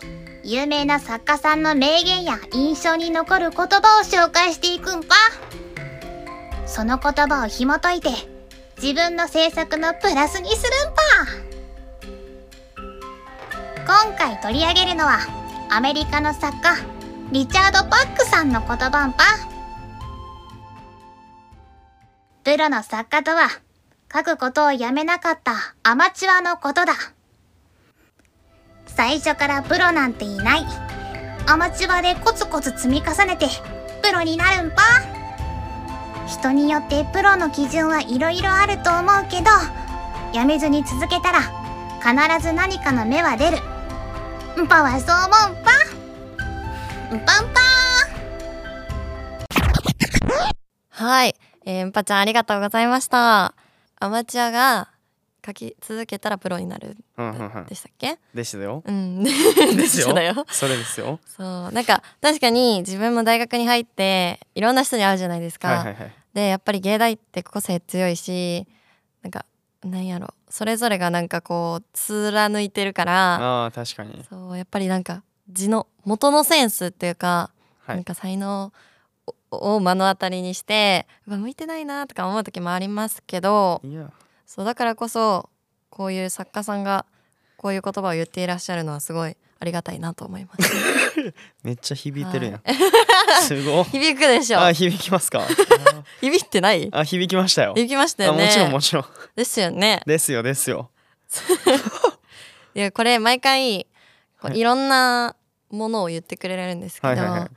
[0.45, 5.15] 有名な作家さんの名言や印象に残る言葉を紹介していくんぱ
[6.65, 8.11] その言葉を紐解いて
[8.81, 11.02] 自分の制作のプラスにするんぱ
[13.93, 15.19] 今回取り上げるのは
[15.69, 16.77] アメリカの作家
[17.31, 19.23] リチャード・パックさんの言葉んぱ
[22.43, 23.49] プロの作家とは
[24.11, 26.93] 書くことをやめなかったアマチュアのことだ。
[28.87, 30.65] 最初からプロなんていない。
[31.47, 33.45] アマチュアでコツコツ積み重ねて
[34.01, 34.81] プロになるんぱ。
[36.27, 39.51] 人によってプロの基準はいろいろあると思うけど
[40.33, 41.41] やめずに続けたら
[42.01, 43.72] 必ず何かの芽は出る。
[44.61, 45.71] んぱはそう思うんぱ
[47.15, 47.61] んぱんぱ
[50.89, 51.35] はい、
[51.65, 53.55] えー、んぱちゃんありがとうございました。
[53.99, 54.89] アマチュアが
[55.45, 56.95] 書き続けたらプロになる。
[57.67, 58.17] でしたっけ？
[58.33, 58.83] ですよ。
[58.85, 59.23] うん。
[59.25, 59.31] で
[59.87, 60.13] すよ。
[60.13, 60.45] だよ。
[60.49, 61.19] それですよ。
[61.25, 61.71] そう。
[61.71, 66.13] なんか確かに自分も大学に入っていろんな人に会うじゃないですか、はいはいはい。
[66.33, 68.67] でやっぱり芸大って個性強いし
[69.23, 69.45] なんか
[69.87, 70.33] なんやろ。
[70.49, 73.35] それぞれがなんかこう貫いてるから。
[73.35, 74.23] ああ確かに。
[74.29, 77.51] そうやっぱりなんか字の元のセンスっていうか、
[77.85, 77.95] はい。
[77.97, 78.71] なんか才能
[79.51, 84.11] をを目の当たりにして向いてないなとか思う時もありますけどいや。
[84.45, 85.49] そうだからこそ
[85.89, 87.05] こういう作家さんが
[87.57, 90.73] こういう言葉を言っていらっしゃるのはすごいありがたいなと思います
[91.63, 92.61] めっちゃ響いてるやん、
[93.43, 94.59] すごい 響くでしょ。
[94.61, 95.41] あ響きますか？
[96.21, 96.89] 響いてない？
[96.91, 97.73] あ響きましたよ。
[97.75, 98.43] 響きましたよね。
[98.43, 99.05] あもちろんもちろん。
[99.35, 100.01] ですよね。
[100.05, 100.89] ですよですよ。
[102.75, 103.85] いやこれ毎回
[104.41, 104.59] こうはい。
[104.59, 105.35] いろんな
[105.71, 107.49] ものを言ってくれるんですけど、な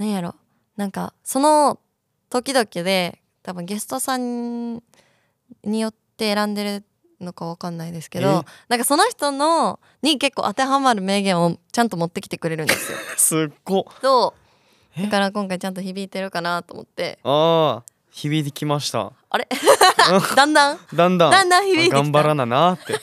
[0.00, 0.34] んやろ？
[0.76, 1.78] なんかその
[2.30, 4.82] 時々で多分ゲストさん
[5.62, 6.84] によって選んでる
[7.24, 8.22] のかわかんないですけえ？
[8.22, 12.98] どなんかその人のに結構当てはまる名言をちゃんと持ってきてくれるんですよ。
[13.16, 15.00] すっごそう。
[15.00, 15.04] え？
[15.04, 17.18] だから今回ちゃんと響いてるかなと思って。
[17.24, 19.12] ああ響きました。
[19.30, 19.48] あれ？
[20.36, 20.78] だんだん？
[20.94, 21.30] だんだん。
[21.30, 21.96] だんだん響いてきた。
[21.96, 22.94] 頑張らななって。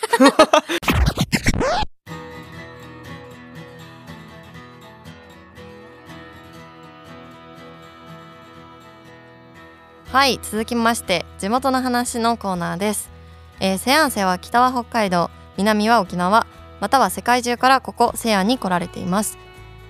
[10.11, 13.09] はい続きまして地元の話のコーナーです、
[13.63, 16.47] えー、セアンセは北は北海道南は沖縄
[16.79, 19.37] または世界中からここセアンに来られています、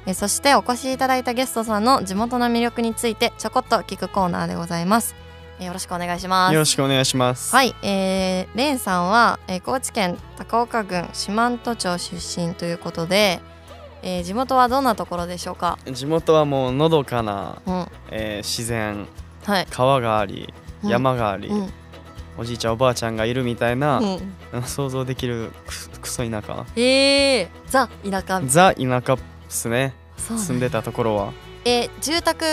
[0.06, 5.16] えーそしてお越しいただいたゲストさんの地元の魅力についてちょこっと聞くコーナーでございます、
[5.60, 6.54] えーよろしくお願いします。
[6.54, 7.56] よろしくお願いします。
[7.56, 13.40] はい、えー、レンさんは、えー高知県高岡郡四万十町出身ということで、
[14.02, 15.78] えー地元はどんなところでしょうか？
[15.86, 17.88] 地元はもうのどかな、うん。
[18.10, 19.08] えー自然。
[19.46, 20.52] はい、川があり
[20.84, 20.90] うん。
[20.90, 21.74] 山があり、うん
[22.38, 26.66] おじいちゃんおばあちゃんがいるみたいな、うん、想像できるくクソ田舎。
[26.76, 28.42] えー、ザ田舎。
[28.46, 29.18] ザ田舎っ
[29.50, 29.94] すね。
[30.18, 31.34] 住んでたところは。
[31.66, 32.44] えー住宅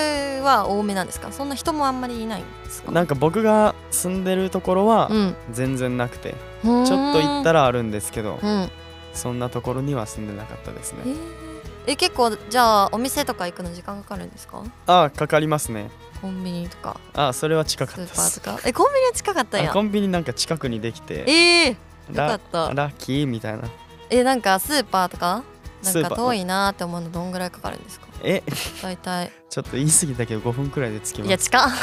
[0.45, 1.33] は多めなんですか？
[1.33, 2.93] そんな人もあんまりいないんですか？
[2.93, 5.37] なんか僕が住んでるところはうん。
[5.51, 8.49] 全然なくて、ちょちょっと行ったらあるんですけど、うん。
[8.49, 8.71] え
[9.15, 10.99] そんなところには住んでなかったですね。
[11.05, 11.17] ー。
[11.87, 14.63] え結構じゃあお店とか行くの時間かかるんですか？
[14.87, 16.99] ああかかりますねコンビニとか。
[17.15, 18.41] ああそれは近スかったです。
[18.41, 18.69] ーパーとか。
[18.69, 19.71] えコンビニは近かったんや。
[19.71, 21.77] あコンビニなんか近くにできてえー、よ
[22.15, 22.73] かラった。
[22.75, 23.63] ラッキーみたいな。
[24.11, 25.43] えなんかスーパーとか？
[25.85, 28.07] なんか遠いなーって思うのどんぐらいかかるんですか？
[28.23, 28.43] え？
[28.83, 29.31] 大体。
[29.49, 31.29] ちょっと言い過ぎたけど5分くらいで着きます。
[31.29, 31.71] いや近っ。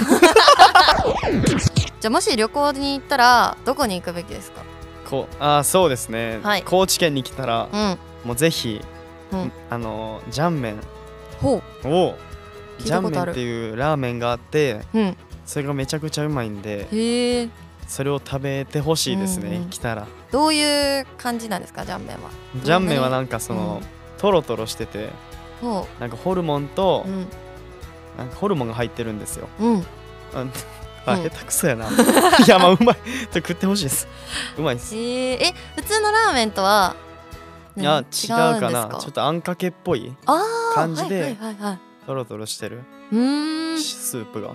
[2.02, 4.62] じゃあもし旅行に行ったらどこに行くべきですか？
[5.10, 6.63] こうああそうですね、はい。
[6.63, 7.98] 高知県に来たらうん。
[8.26, 8.82] もうぜひ、
[9.32, 9.52] うん。
[9.69, 10.80] あのジャンメン
[11.41, 12.15] ほを
[12.79, 15.17] ジャンメンっていうラーメンがあってううん。
[15.45, 17.49] それがめちゃくちゃうまいんでへえ。
[17.88, 20.07] それを食べてほしいですね、うんうん来たら。
[20.31, 22.29] どういう感じなんですかジャンメンは？
[22.63, 25.09] ジャンメンはなんかその、うんトロトロしてて
[25.61, 27.27] ほなんかホルモンとう、うん。
[28.17, 29.49] なんかホルモンが入ってるんですよ。
[29.59, 29.73] うん。
[29.73, 29.83] うん。
[31.05, 31.23] あ、うん。
[31.23, 31.85] 下手くそやな。
[31.91, 32.97] いやまあうまい。
[33.33, 34.07] 食ってほしいです。
[34.57, 34.95] うまいです。
[34.95, 34.97] え。
[34.97, 35.01] ー、
[35.43, 36.95] え普通のラーメンとは、
[37.75, 38.29] ねいや違う
[38.61, 38.97] かな。
[38.99, 40.15] ちょっとあんかけっぽい
[40.73, 42.84] 感じではいはいはいはいトロトロしてる？
[43.12, 43.80] うーん。
[43.80, 44.54] スープが。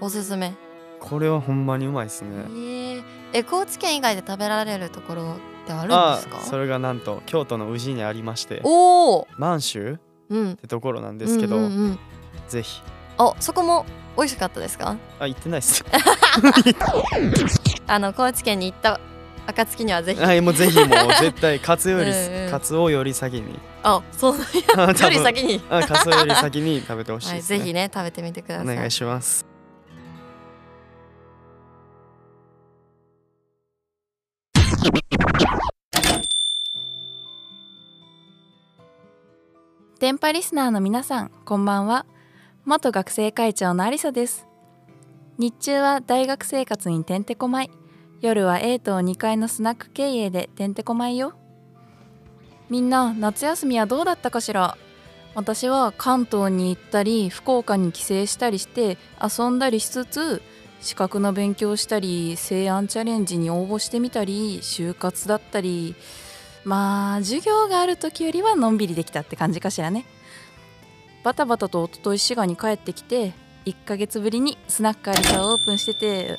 [0.00, 0.54] おすすめ。
[0.98, 6.40] これはほんまにうまいですえねー、え高知県以外で食べられるところってあるんあですか？
[6.40, 8.60] それがなんと京都の宇治にありまして。
[8.64, 9.94] おお満州？
[9.94, 9.98] っ
[10.30, 10.56] うん。
[10.56, 11.98] てところなんですけど、うんうんうん。
[12.48, 12.82] ぜひ。
[13.18, 13.84] あそこも
[14.16, 14.96] 美味しかったですか？
[15.18, 15.84] あ行ってないっす。
[17.86, 19.00] あの高知県に行った
[19.46, 20.20] 暁にはぜひ。
[20.20, 20.88] はいもうぜひもう
[21.20, 22.50] 絶対カツよりうんうん。
[22.50, 23.58] カツオより先に。
[23.82, 24.38] あそう
[24.76, 25.60] なんあやより先に。
[25.70, 28.74] あカツオより先に食べてほしいはい、ですね、ぜひね食べてみてください。
[28.74, 29.46] お願いします。
[40.00, 42.06] 電波リスナーの皆さんこんばんは。
[42.64, 44.46] 元学生会長のありさです。
[45.36, 47.70] 日中は大学生活にてんてこまい
[48.20, 51.32] 夜は A 棟2階のスナック経営でてんてこまいよ。
[52.68, 54.76] みんな夏休みはどうだったかしら？
[55.34, 60.42] 私は関東に行ったり福岡に帰省したりして遊んだりしつつ
[60.80, 65.94] 資格の勉強したり西安チャレンジに応募してみたり就活だったり
[66.64, 70.04] まあ授業がある時よりはのんびりできたって感じかしらね。
[71.24, 73.32] バタバタと一昨日滋賀に帰ってきて
[73.64, 76.38] 1ヶ月ぶりにスナックアリサをオープンしてて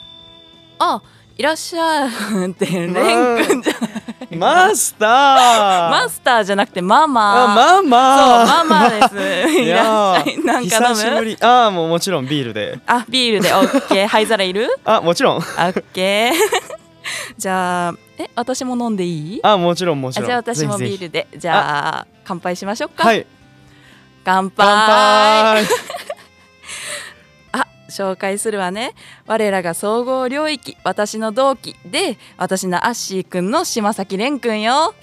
[0.80, 1.02] あっ
[1.38, 2.10] いらっしゃい
[2.52, 4.38] ってレン君じゃない。
[4.38, 5.90] マスター。
[5.90, 7.44] マスターじゃなくてママ。
[7.44, 8.46] あママ。
[8.48, 9.50] そうママです。
[9.50, 11.38] いいらっしゃやいなんか飲む久しぶり。
[11.42, 12.80] ああもうもちろんビールで。
[12.86, 13.52] あビールで。
[13.54, 14.08] オッケー。
[14.08, 14.68] 灰皿いる？
[14.86, 15.38] あもちろん。
[15.38, 16.34] オッケー。
[17.38, 19.40] じゃあえ私も飲んでいい？
[19.44, 20.26] あもちろんもちろん。
[20.26, 21.28] あじゃあ私もビールで。
[21.36, 23.26] じゃあ乾杯しましょうか、はい。
[24.24, 25.66] 乾杯
[27.92, 28.96] 紹介するわね。
[29.28, 34.96] 我らが総合領域私の同期で私のアッシーくんの島崎蓮くんよ。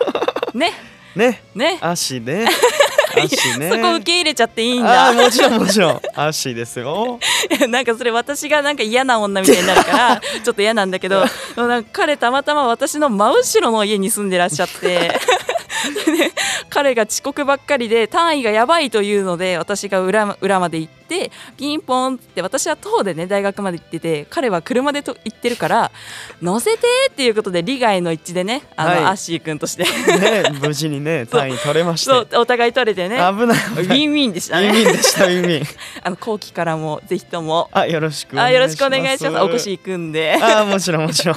[0.54, 0.72] ね。
[1.14, 1.42] ね。
[1.54, 1.78] ね。
[1.80, 2.46] 足ね。
[3.16, 3.70] 足ね。
[3.70, 5.12] そこ受け入れちゃっていいんだ。
[5.12, 6.00] もちろんもちろん。
[6.14, 7.18] 足ですよ。
[7.68, 11.24] なんかそれ私がなんか嫌な女みたいになるからちょっと嫌なんだけど
[11.92, 14.86] 彼たまたま私の真後ろの家に住んでらっしゃって。
[14.86, 15.20] で
[16.70, 25.90] 彼が遅刻ばっかりで単位がやばいというので私が裏裏まで行ってピンポンって私は徒歩でね大学まで行ってて彼は車でと行ってるから
[26.42, 29.04] 乗せてっていうことで利害の一致でねあの、はい。
[29.04, 29.84] アッシー君として。
[29.84, 32.10] ね無事にね 単位取れまして。
[32.10, 33.16] そうお互い取れてね。
[33.16, 33.56] 危ない。
[33.56, 35.66] ウィンウィンでしたウィンウねィンでしたウィンウィン。
[36.02, 37.68] あの後期からもぜひとも。
[37.72, 38.54] あよろしくお願あいします。
[38.54, 39.44] よろしくお願いします。
[39.44, 40.36] お越し行くんで。
[40.42, 41.36] あもちろんもちろん。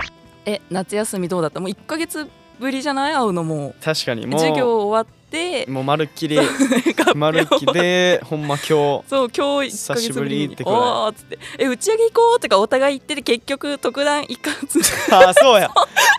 [0.46, 1.60] え夏休みどうだった？
[1.60, 2.26] もう1ヶ月
[2.60, 3.14] ぶりじゃない？
[3.14, 3.74] 会うのも。
[3.82, 4.26] 確かに。
[4.26, 4.40] もう。
[4.40, 5.64] 授業終わって。
[5.68, 6.36] もうまるっきり。
[7.00, 8.68] 発まるっきりでほんま今日。
[8.68, 11.38] そう今日1ヶ久しぶ月ぶりっておーっつって。
[11.58, 14.80] え打ち上げ行こうとかお互い言ってて結局特段行かず。
[15.14, 15.70] あそうや。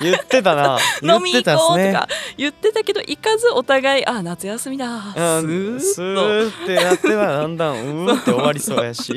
[0.02, 0.78] 言ってたな。
[1.02, 2.08] 言 飲み行こうとか。
[2.38, 4.88] 言ってたけど行かずお互いあ夏休みだ。
[5.14, 9.14] スうんスーッーってなってはだんだんうーって終わりそうやし。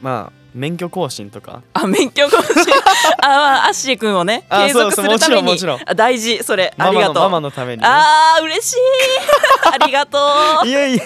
[0.00, 1.52] まあ免許更新とか。
[1.52, 2.74] とあ免許更新。
[3.22, 7.14] あ、まあ、アッシー君をねあ継続するためにあ大事それありがとう。
[7.14, 8.76] ママのためにね、あー嬉しい。
[9.72, 10.18] ありがと
[10.64, 11.02] いやいや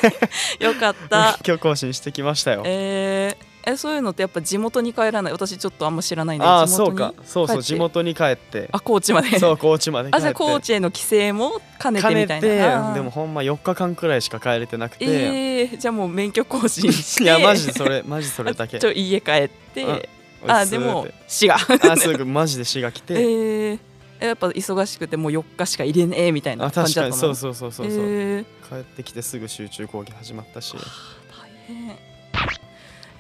[0.61, 1.23] うよかった。
[1.23, 2.63] 免許更新してきましたよ。
[2.65, 5.33] えーえそういうのってやっぱ地元に帰らない？
[5.33, 7.15] 私ちょっとあんま知らないんでああそうか。
[7.25, 8.69] そうそう地元に帰って。
[8.73, 9.39] あ高知まで。
[9.39, 12.93] そう高知まであじゃあ高知への帰省も兼ねてみたいな。
[12.93, 17.25] でもほんま4日間くらいしか帰れてなくて、えー、じゃあもう免許更新して。
[17.25, 18.79] いやマジでそれマジそれだけ。
[18.79, 20.51] ちょ家帰って、うん。
[20.51, 21.57] あでも滋賀。
[21.93, 23.79] あすぐマジで滋賀来えて、 ー、
[24.21, 27.17] えやっぱ忙しくてもう4日しか入れねえみたいなあ感じだったの？
[27.17, 28.45] 確かにそうそうそうそうそう、えー。
[28.69, 30.75] 帰ってきてすぐ集中講義始まったし。
[30.75, 31.97] 大変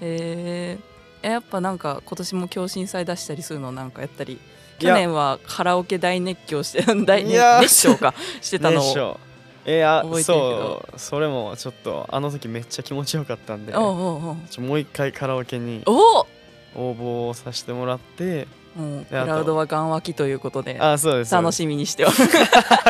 [0.02, 0.78] え
[1.22, 4.38] やっぱなんか今年も共振祭出したりするのなんかやったり？
[4.78, 8.12] 去年はカラオケ大熱狂して大熱唱か？
[8.42, 9.20] してたのを。
[9.64, 10.98] いやそう。
[10.98, 13.72] それもちょっとあの時めっちゃ気持ちよかったんで。
[13.72, 16.26] もう一回カラオケにお
[16.74, 18.48] 応募をさせてもらって。
[18.74, 19.28] もうクであと。
[19.28, 20.80] ラウドは願脇ということで。
[20.80, 21.32] あそうです。
[21.32, 22.14] 楽しみにしておる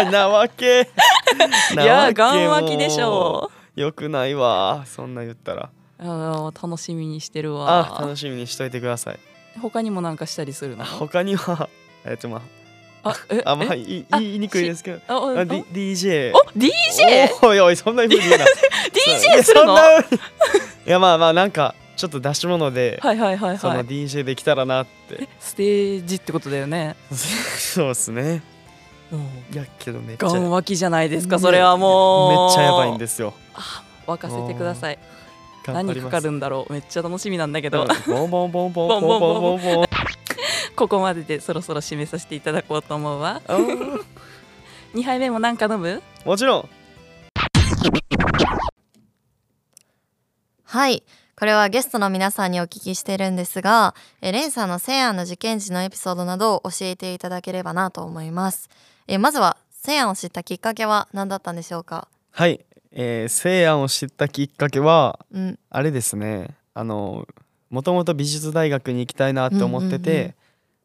[0.06, 0.88] み なわけ。
[1.74, 5.70] いや願脇でしょよくないわそんな言ったら
[6.02, 7.96] あー楽しみにしてるわ。
[7.98, 9.18] あ楽しみにしといてください。
[9.60, 10.82] 他にもなんかしたりするの？
[10.82, 11.68] あ他には
[12.04, 12.42] えっとまあ。
[13.30, 13.78] えああまあえ？
[13.78, 15.00] いいあ言いにくいですけど。
[15.08, 18.44] あああ？D- DJ お DJ おいおいそんな風に言うな。
[19.36, 19.76] DJ するの？
[19.76, 19.80] い
[20.86, 25.28] やまあまあなんかちょっと出し物で、はいはいはいそのはい DJ できたらなって。
[25.38, 26.96] ステージってことだよね。
[27.58, 28.42] そうっすね。
[29.52, 32.48] いやけどめっちゃ願脇じゃないですかねそれはもう。
[32.48, 33.34] めっちゃやばいんですよ。
[33.54, 34.98] あ沸かせてください
[35.66, 36.72] 何かかるんだろう。
[36.72, 37.82] めっちゃ楽しみなんだけど。
[37.82, 37.88] うん。
[38.10, 38.88] ボンボンボンボン。
[38.88, 39.86] ボンボンボンボンボン。
[40.74, 43.40] ここまででそろそろ締めさせていただこうと思うわ。
[43.46, 44.04] あー
[44.94, 46.02] 2杯目もなんか飲む？
[46.24, 46.68] もちろん。
[50.64, 51.02] はい。
[51.36, 58.68] これはゲストの皆さんにお聞きしてるんですがえレンさんの西安の受験時のエピソードなどを教えていただければなと思います。
[59.08, 62.06] えまずは西安を知ったきっかけは何だったんでしょうか？
[62.30, 65.58] はい、えー、西安を知ったきっかけはうん。
[65.70, 66.54] あれですね。
[66.74, 67.26] あの
[67.70, 70.34] もともと美術大学に行きたいなって思ってて、うんうんうん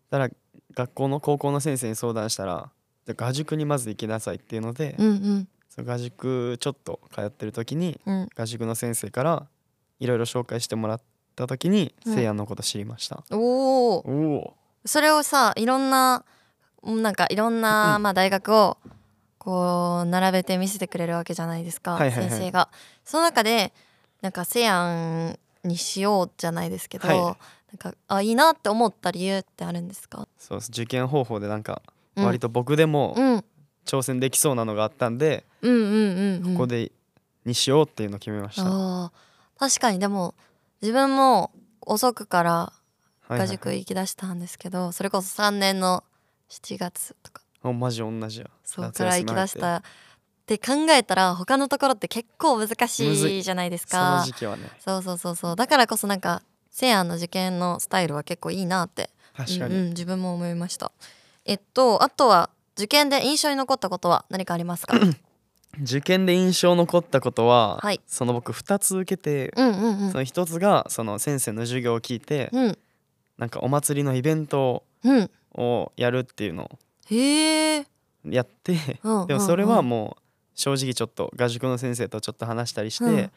[0.10, 0.30] ただ
[0.74, 2.70] 学校の高校の先生に相談したら
[3.06, 5.48] じゃあ画塾にまず行きなさいっていうので、うんうん。
[5.70, 8.30] その画塾ちょっと通ってる時にうん。
[8.34, 9.48] 画塾の先生から
[10.00, 11.02] いろいろ紹介してもらっ
[11.36, 12.16] た時にうん。
[12.16, 14.54] 西安のこと知りました、おお
[14.86, 16.24] それをさいろんな
[16.84, 18.04] うんなんかいろんな、うん。
[18.04, 18.78] まあ、大学を
[19.38, 22.30] こう並べて見せてくれるわけじゃないですか、はいはいはい。
[22.30, 22.70] 先生が。
[23.04, 23.74] その中で
[24.22, 27.18] なんか西安にしようじゃないですけど、はい。
[27.18, 27.36] なん
[27.78, 30.72] かあいいなって思った理由ってあるんですか、そうです。
[30.72, 31.82] 受験方法でなんか
[32.16, 32.26] うん。
[32.26, 33.44] 割と僕でもうん、
[33.86, 36.54] 挑戦できそうなのがあったんで、うんうんうんうん。
[36.54, 36.92] ここで
[37.46, 39.12] にしようっていうのを決めました、
[39.60, 40.36] 確かにでも
[40.82, 41.52] 自分も
[41.82, 42.74] 遅くからは
[43.30, 43.40] いはい。
[43.40, 46.04] 画塾行きだしたんですけど、それこそ3年の
[46.50, 49.78] 7月とかあマジ同じやそう夏から行きだした。
[49.78, 49.82] っ
[50.46, 50.58] て。
[50.58, 54.64] 考えたら他のところって結構難しいじゃないですそのか時期はね。
[54.80, 55.56] そうそうそうそう。
[55.56, 56.42] だからこそなんか
[56.72, 59.10] 西安の受験のスタイルは結構いいなって。
[59.36, 60.92] 確かに、うんうん、自分も思いました。
[61.46, 64.98] えっとあとは受験で印象に残ったことは何かありますか？
[65.82, 68.02] 受験で印象残ったことは、はい。
[68.08, 70.12] その僕2つ受けて、うんうんうん。
[70.12, 72.78] その1つがその先生の授業を聞いて、うん。
[73.38, 75.30] なんかお祭りのイベントうん。
[75.54, 76.70] をやるっていうのを
[77.10, 77.86] へえ。
[78.26, 78.74] やって
[79.28, 80.24] でもそれはもう
[80.56, 83.16] 正直ちょっと画塾の先生とちょっと話したりしうん。
[83.16, 83.30] て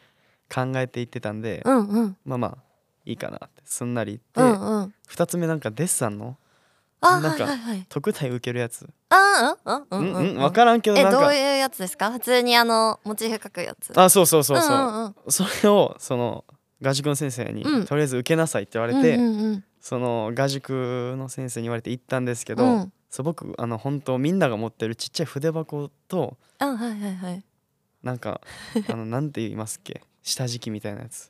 [0.53, 2.17] 考えていってたんで、うんうん。
[2.25, 2.57] まあまあ
[3.05, 3.61] いいかなって。
[3.65, 4.93] すんなりう言って、んうん。
[5.09, 6.35] 2つ目なんかデッサンの
[6.99, 7.75] あなんかはいはい。
[7.77, 10.15] はい特待受けるやつ、あうんううんん。
[10.15, 11.21] うん分からんけどえなんか。
[11.21, 12.11] どういうやつですか？
[12.11, 13.97] 普通にあのモチーフ描くやつ。
[13.97, 15.15] あそうそうそうそう、んうんうん。
[15.29, 16.43] それをその
[16.81, 17.85] 画塾の先生に、うん。
[17.85, 19.63] とりあえず受けなさいって言われて、うんうんうん。
[19.79, 27.43] その画塾の先生に言われて行ったんですけど、うんそう僕あの本当みんなが持ってるちっちゃい筆箱とあはいはいはい。
[28.01, 28.41] なんか
[28.89, 30.01] あのなんて言いますっけ？
[30.23, 31.29] 下敷きみたいなやつ、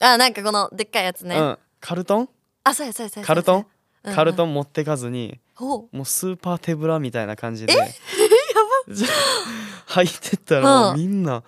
[0.00, 1.58] あなんかこのでっかいやつね、うん。
[1.80, 2.28] カルトン？
[2.64, 3.66] あそうやそうやそうやカルトン、
[4.04, 4.16] うんうん。
[4.16, 7.74] カルトン持ってかずにもうスーパー手ぶらみたいな感じで。
[9.86, 11.42] 入ってったらもうみんな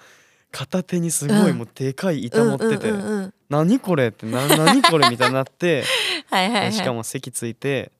[0.50, 3.04] 片手にすごいうんもうでかい板持ってて、うんうん。
[3.04, 5.82] うんうん何これってな何これみたいになって
[6.30, 6.72] はいはいはい。
[6.72, 7.90] しかも席ついて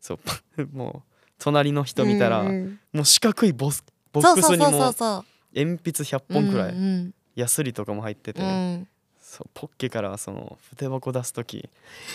[0.00, 0.18] そ
[0.58, 1.07] うもう
[1.38, 2.80] 隣の人見たら、うんうん。
[2.92, 5.24] もう四角いボスボックスにも鉛
[5.54, 8.48] 筆100本くらい、うんヤスリとかも入ってて、うん。
[8.48, 8.88] うん
[9.20, 11.68] そうポッケからその筆箱出す時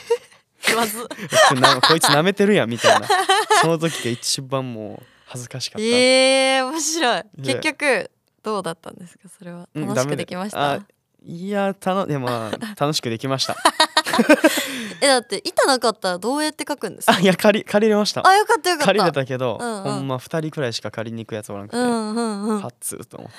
[0.76, 1.08] まず。
[1.88, 3.08] こいつ舐めてるやんみたいな。
[3.62, 7.20] その時が一番もう恥ずかしかった、えー、面白い。
[7.20, 8.12] い結局
[8.42, 9.30] どうだったんですか？
[9.30, 9.70] それは。
[9.76, 10.80] 楽しくできました、あ
[11.26, 13.56] いやたのでもまあ楽しくできました
[15.02, 17.16] えだって板なかったらどうやって書くんですか？
[17.16, 18.26] あいや借り借りれました。
[18.28, 18.86] あよかったよかった。
[18.88, 19.84] 借りれたけど、うんうん。
[19.84, 23.32] ほんま2人くらいしか借りに行くやつおらんくて、うんうんうんはっつーと思っ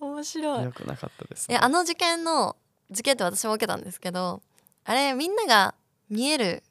[0.00, 0.58] 面白い。
[0.58, 2.56] てよくなかったです、えあの受験の
[2.90, 4.42] 受験って私も受けたんですけど
[4.84, 5.74] あれみんなが
[6.08, 6.62] 見える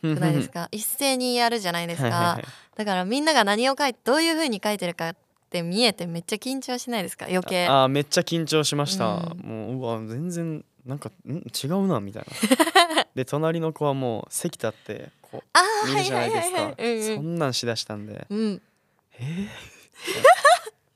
[0.00, 0.68] くないですか。
[0.70, 2.44] 一斉にやるじゃないですか、はいはいはい。
[2.76, 5.16] だからみんなが何を書いてどういう風に書いてるかっ
[5.50, 7.26] て見えてめっちゃ緊張しないですか？
[7.26, 7.66] 余計。
[7.66, 9.38] あーめっちゃ緊張しました、うん。
[9.44, 11.36] もううわ全然なんかん？
[11.38, 12.26] 違うなみたい
[12.94, 13.04] な。
[13.14, 17.08] で隣の子はもう席立ってこあう見るじゃないですか、はいはいはいはい。
[17.08, 18.26] うんそんなんしだしたんで。
[18.28, 18.62] うん、うん、
[19.18, 19.48] え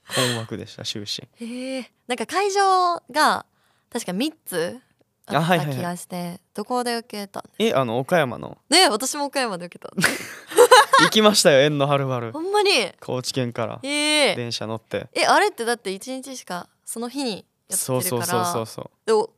[0.09, 1.27] ー、 困惑でした終始。
[1.41, 3.47] へえなんか会場が
[3.91, 4.81] 確か3つ
[5.27, 5.77] ああったはいはいはい。
[5.77, 8.59] 気がして、どこで受けたんえあの岡山の。
[8.71, 9.91] ね私も岡山で受けた
[11.05, 12.33] 行きましたよ縁のはるばる。
[12.33, 12.93] ほんまに？
[13.01, 13.79] 高知県から。
[13.83, 15.07] ええ電車乗って。
[15.15, 17.79] えあれってだって1日しかその日にやってるから。
[17.81, 18.91] そうそうそうそうそ
[19.23, 19.31] う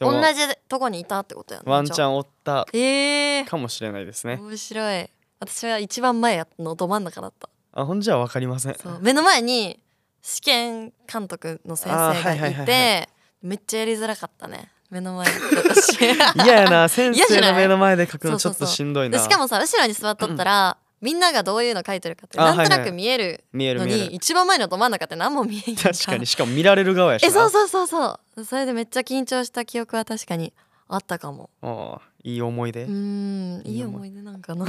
[0.00, 3.44] 同じとこにいたってことやんワンチャンおったええ。
[3.44, 4.38] かもしれないですね。
[4.40, 5.10] 面白い。
[5.40, 7.48] 私は一番前のど真ん中だった。
[7.72, 8.76] あほんじゃわかりません。
[9.00, 9.78] 目の前に
[10.22, 13.08] 試験監督の先生がいて
[13.42, 14.70] めっちゃやりづらかったね。
[14.90, 15.28] 目の前。
[15.28, 16.00] に 私。
[16.44, 16.88] 嫌やな。
[16.88, 19.18] 先生の目の前で書くのちょっとしんどいな。
[19.18, 26.26] でしかもさ後ろに座っとったら、みんながどういうの書いてるかってあなんとなく見えるのに、一番前のど真ん中って何も見えんやん確かに。
[26.26, 27.28] しかも見られる側やしな。
[27.28, 28.44] えそうそうそうそう。
[28.44, 30.52] それでめっちゃ緊張した記憶は確かに
[30.88, 31.48] あったかも。
[31.62, 32.84] ああいい思い出。
[32.84, 34.20] うーんいい思い出。
[34.20, 34.64] なんかな。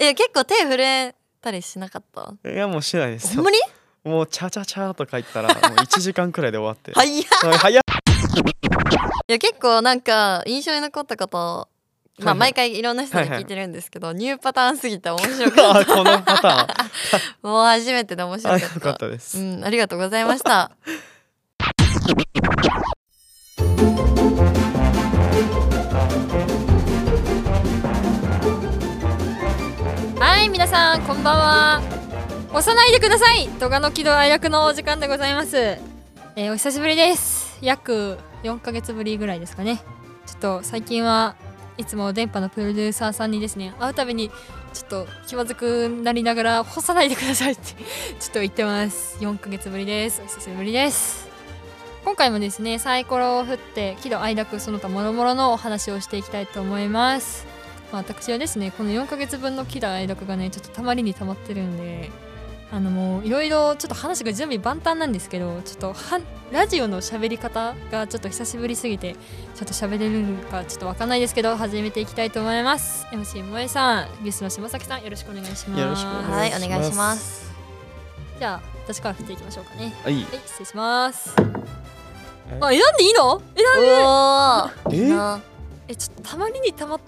[0.00, 2.22] え 結構手震えたりしなかった？
[2.22, 3.36] んいやもうしないですよ。
[3.36, 3.58] ほんまに？
[4.04, 6.92] もうチャチャチャーとか言ったら もう1時間くらいで終わって。
[6.92, 7.82] はいいやはい早っ。
[9.28, 11.68] いや結構なんか印象に残ったこと
[12.18, 12.50] まあはいはい。
[12.50, 16.66] 毎回いろんな人に聞いてるんですけど、ニューパターンすぎて面白かっあこのパターン。
[16.66, 16.78] た
[17.46, 18.66] もう初めてで面白かった。
[18.66, 20.70] あよかったです、うんありがとうございました。
[30.18, 31.82] はい皆さんこんばんは。
[32.50, 33.48] 押さないでください。
[33.60, 37.58] 動画の喜怒哀楽のお時間でございます、えーお久しぶりです。
[37.60, 39.82] 約4ヶ月ぶりぐらいですかね。
[40.26, 41.36] ちょっと最近は
[41.78, 44.30] いつも電波のプロデューサーさんにですね会うたびに
[44.72, 49.18] ちょっと気まずくなりながら干さないでくださいってちょっと言ってます。
[49.20, 50.22] 4ヶ月ぶりです。
[50.22, 51.28] お久しぶりです。
[52.04, 57.46] 今回もですねサイコロを振って喜怒哀楽その他諸々のお話をしていきたいと思います。
[57.92, 62.10] まあ、私はですねこの4ヶ月分の喜怒哀楽がねちょっとたまりにたまってるんで
[62.72, 69.18] あのもういろいろちょっと話が準備万端なんですけどちょっとはラジオの喋り方がちょっと久しぶりすぎてちょ
[69.62, 73.06] っと喋れるかちょっとわかんないですけど始めていきたいと思います。
[73.12, 75.80] MC 萌えさんゲストの島崎さんよろしくお願いします。
[75.80, 76.66] よろしくおはい願いします。
[76.66, 77.54] お願いします。
[78.40, 81.34] じゃあ私から振っていきましょうかねはいはい失礼します
[82.50, 85.40] えあ選んでいいの選んでうおー
[85.88, 87.00] えちょっとたまりにたまっ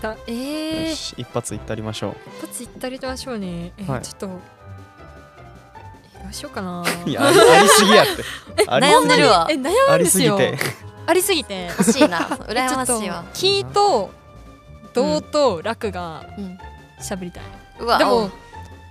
[0.00, 3.72] たえーよし一発いってありましょ一発いったりとましょうね。
[3.76, 4.55] えーはいちょっと。
[6.26, 6.82] えどうしようかな。
[6.82, 8.24] う いやありありすぎやって。
[8.66, 9.46] あり悩んでるわ。
[9.50, 10.36] え、悩あんですすよ。
[10.36, 10.58] ぎて。
[11.06, 11.66] ありすぎて。
[11.78, 12.18] 欲しいな。
[12.48, 13.16] 羨ましいわ。
[13.16, 14.10] ちょっと、キーと、
[14.94, 16.58] 動と楽がうん。
[17.00, 17.42] 喋りたい。
[17.78, 18.30] うわでも、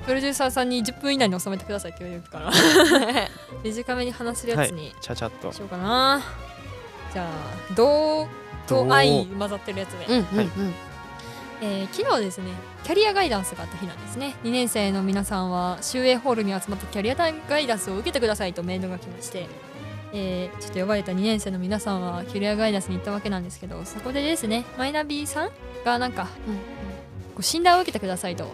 [0.05, 3.27] プロデューサーさんに10分以内に収めてくださいって言われるから、
[3.63, 5.51] 短めに話せるやつにちゃちゃっと。
[5.51, 6.21] しようかな。
[7.11, 8.27] じゃあ、動
[8.67, 10.37] と愛混ざってるやつで、うんうん。
[10.37, 10.49] はい
[11.65, 12.51] えー昨日ですね
[12.83, 14.35] キャリアガイダンスがあった日なんですね。
[14.43, 19.47] 2年生の皆さんは集英ホールに集まってキャリアガイダンスを受けてくださいとメールが来まして、
[20.13, 25.49] えーちょっと呼ばれた2年生の皆さんはキャリアガイダンスに行ったわけなんですけどそこでですねマイナビさん
[25.83, 26.25] がなんか、
[27.33, 28.53] こう診断を受けてくださいと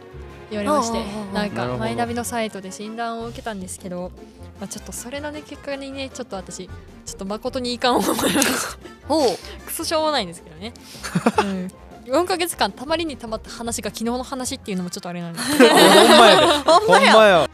[0.50, 1.04] 言われまして
[1.34, 4.12] なんかマイナビのサイトで診断を受けたんですけど、
[4.60, 8.78] まあ、ちょっとそれのね結果にねちょっと私ちょっと誠にいかん思いました
[9.66, 10.74] クソしょうもないんですけどね、
[11.44, 11.72] うん、
[12.06, 15.58] 4ヶ月間たまりにたまった話が昨日の話っていうのもちょっとあれなんです。
[15.58, 16.48] けどほんまやで。
[16.64, 17.50] ほんまや。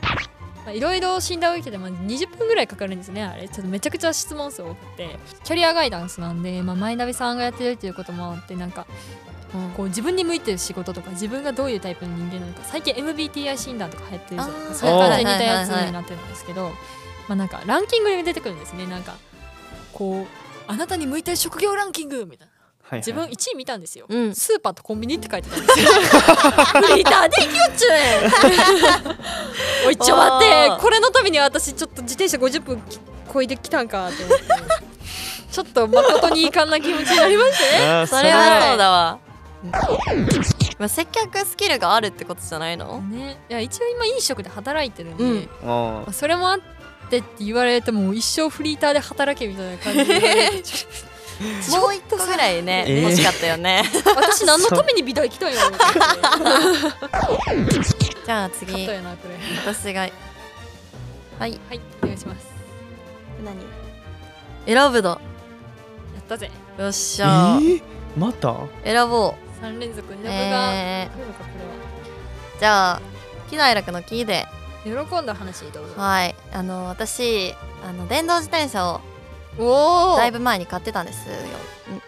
[0.66, 3.48] まあいろいろ診断を受けてまあ20分ぐらいかかるんですねあれ。
[3.48, 5.18] ちょっとめちゃくちゃ質問数多くて。
[5.44, 8.86] キャリアガイダンスなんで、まあ、マイナビさんがやってるっていうこともあってなんか
[9.76, 16.70] こう自分に向いてる仕事とか自分がどういうタイプの人間なのか最近 MBTI 診断とか流行ってるじゃないですかそういう感じで似たやつになってるんですけど
[17.30, 18.86] まあなんかランキングに出てくるんですね。
[18.88, 19.16] なんか
[19.94, 20.26] こう
[20.68, 22.54] あなたに向いてる職業ランキングみたいな
[22.90, 23.00] はいはい。
[23.00, 24.34] 自分1位見たんですよ、うん。
[24.36, 25.92] スーパーとコンビニって書いてたんですよ。
[26.96, 27.92] 見たできよっちゅう
[29.88, 30.82] おいちょ待って。
[30.82, 34.46] これのために私ちょっと自転車50分きこいできたんかと思って。
[35.52, 38.08] ちょっと誠に遺憾な気持ちになりましてね。
[38.08, 39.20] それはそうだわ。
[40.78, 43.02] まあ接客スキルがあるってことじゃないの？
[43.02, 43.40] ね。
[43.50, 45.50] いや一応今飲食で働いてるんで、うん。
[45.64, 46.60] あまあそれもあっ
[47.10, 50.64] てって言われても一生フリーターで働けみたいな感じで
[51.80, 53.84] もう一個ぐらいね、えー欲しかったよね。
[54.16, 57.80] 私何のために美大来たんやろうと思って
[58.26, 58.88] じゃあ次
[59.66, 60.02] 私が。
[60.02, 60.14] はい。
[61.40, 62.48] はいお願いします。
[63.46, 63.56] 何？
[64.66, 66.50] 選ぶだやったぜ。
[66.78, 67.82] よっしえゃ、ー、
[68.18, 68.56] また？
[68.84, 69.64] 選ぼう。
[69.64, 70.08] 3連続。
[70.14, 70.32] ジャブが、
[70.74, 73.02] えー、じゃあ
[73.50, 74.46] 喜怒哀楽のキーで。
[74.84, 75.94] 喜んだ話どうぞ。
[75.98, 76.36] はい。
[76.54, 77.54] あの私
[77.86, 79.00] あの電動自転車をお
[79.58, 81.34] だいぶ前に買ってたんですよ。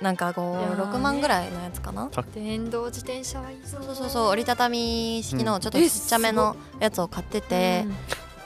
[0.02, 2.10] んなんかこいやーう6万ぐらいのやつかな。
[2.34, 3.80] 電動自転車はいいぞ。
[3.82, 7.86] そうそうそう折りたたみ式うんのちょっとちっちゃめのやつを買ってて、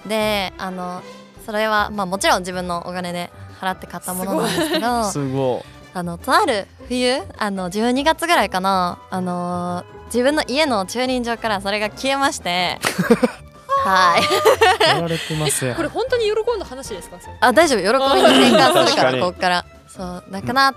[0.07, 1.01] であの
[1.45, 12.79] それはまあもちろん自分のお金で払って買ったものなんですけどすごあのとある冬あの12月ぐらいかなあの自分の家の駐輪場からそれが消えまして
[13.83, 14.21] はい。
[14.21, 17.17] いやられてますこれ本当に喜んだ話ですか？
[17.41, 17.79] あ大丈夫。
[17.79, 19.19] 喜びに転換するからに。
[19.19, 19.65] ここから。
[19.87, 20.73] そうなくな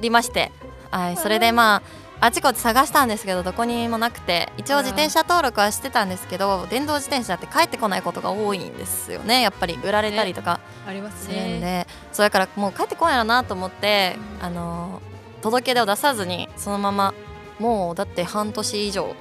[0.00, 0.50] りまして、
[0.90, 1.76] はいそれでま
[2.20, 9.42] ああちこち探したんですけどどこにもなくて一応自転車登録はしてたんですけど電動自転車って帰ってこないことが多いんですよね。
[9.42, 15.02] やっぱり売られたりとかありますするんで、ねそうだからもう帰ってこないなと思って、あの
[15.42, 17.14] 届け出を出さずにそのまま
[17.58, 19.14] もうだって半年以上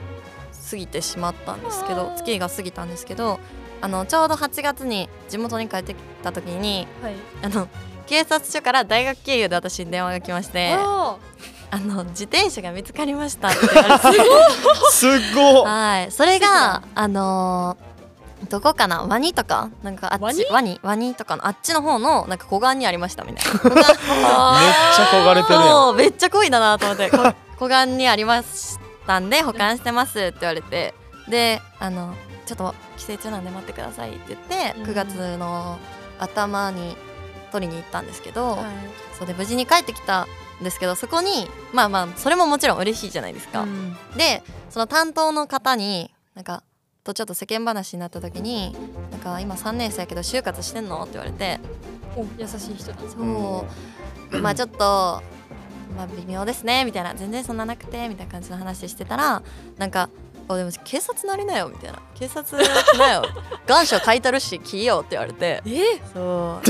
[0.69, 3.39] 過ぎてしまったんですけど月が過ぎたんですけど
[3.81, 7.13] あのちょうど8月に地元に帰ってきた時にはい。
[7.43, 7.67] あの
[8.07, 11.17] 警察署から大学経由で私に電話が来まして「あ
[11.71, 14.23] あの自転車が見つかりました」って言われて。
[14.91, 16.11] すっごっはい。
[16.11, 17.95] それがあのー
[18.49, 19.01] どこかな？
[19.03, 19.69] ワニとか？
[19.81, 20.79] なんかあっちワニ？
[20.83, 21.15] ワニ？
[21.15, 23.59] とかのあっちの方のなんか湖岸にありましたみたいな。
[23.73, 27.17] めっちゃ焦がれてるめっちゃ濃いだなと思ってこ
[27.57, 30.93] 湖岸にありましたんで保管してますって言われて
[31.29, 32.13] であの
[32.45, 34.89] ちょっと帰省中なんで待ってくださいって言ってうん。
[34.89, 35.79] 9月の
[36.19, 36.95] 頭に
[37.51, 38.65] 取りに行ったんですけど、はい。
[39.17, 40.27] そうで無事に帰ってきた
[40.61, 43.61] んですけどそこにまあまあそれももちろん嬉しいじゃないですか。
[43.61, 43.95] うん。
[44.17, 46.63] でその担当の方になんか
[47.03, 48.75] とちょっと世間話になった時に
[49.11, 51.59] 「なんか今3年生やけど就活してんの?」って言われて
[52.15, 52.97] お優しい人だ。
[53.09, 53.65] そ
[54.31, 55.21] う、まあちょっと、
[55.95, 57.13] まあ、微妙ですねみたいな。
[57.15, 59.41] 全然そんななくてみたいな感じの話してたら
[59.77, 60.09] なんか
[60.47, 62.61] 「あでも警察なりなよ」みたいな「警察
[62.97, 63.23] なよ
[63.67, 65.61] 願書書いてるし聞いよ」って言われて。
[65.65, 66.01] え？
[66.13, 66.61] そ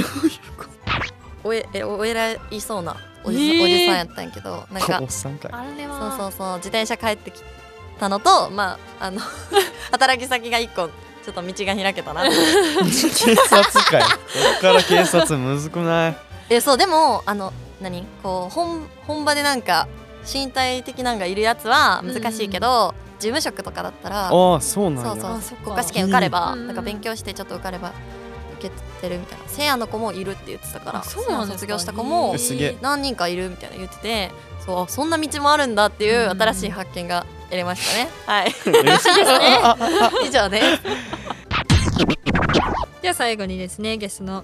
[1.43, 1.47] う。
[1.47, 3.63] おええお偉いそうなおじ,、えー。
[3.63, 6.55] おじさんやったんやけどなんかそうはそうそう。
[6.57, 7.41] 自転車帰ってき
[7.99, 9.21] たのとまああの
[9.91, 10.87] 働き先が一個
[11.23, 12.23] ちょっと道が開けたな。
[12.29, 12.29] 警
[13.35, 14.01] 察かい。
[14.03, 14.07] こ
[14.57, 16.17] っから警察むずくない？
[16.49, 17.51] えそうでもあの
[17.81, 18.05] 何？
[18.23, 19.87] こう本本場でなんか
[20.31, 25.21] 身体的なんがいるやつは難しいけど、事務職とかだったらああそうなんや。
[25.21, 26.67] そうそう国家試験受かれば、うん。
[26.67, 27.93] なんか勉強してちょっと受かれば
[28.59, 29.47] 受けてるみたいな。
[29.47, 32.77] せいやの子もいるって言ってたからあそうなん卒業した子もえすげえ。
[32.81, 34.31] 何人かいるみたいな言ってて
[34.65, 36.41] そうあそんな道もあるんだっていううん。
[36.41, 38.53] 新しい発見が得れましたね、はい。
[38.65, 39.59] 嬉しいですね。
[40.25, 40.81] 以上です。
[43.01, 44.43] では最後にですねゲストの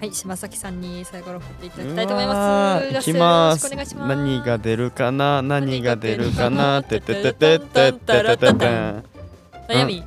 [0.00, 2.86] はい、島崎さんに最後の振っていただきたいと思います。
[2.86, 3.74] いきます。
[3.74, 8.46] ます何が出るかな、何が出るかな、てててててててて
[9.68, 10.04] 悩み？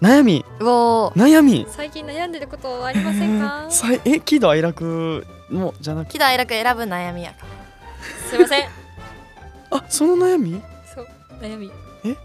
[0.00, 0.44] 悩み。
[0.60, 1.66] 悩み？
[1.68, 3.66] 最近悩んでることはありませんか？
[3.70, 6.06] さい、え、喜怒哀楽のじゃなく？
[6.06, 6.12] て。
[6.12, 7.34] 喜怒哀楽選ぶ悩みや。
[8.30, 8.68] すみません。
[9.70, 10.62] あ、その悩み？
[10.94, 11.06] そう、
[11.40, 11.72] 悩み。
[12.04, 12.12] え？
[12.12, 12.18] ど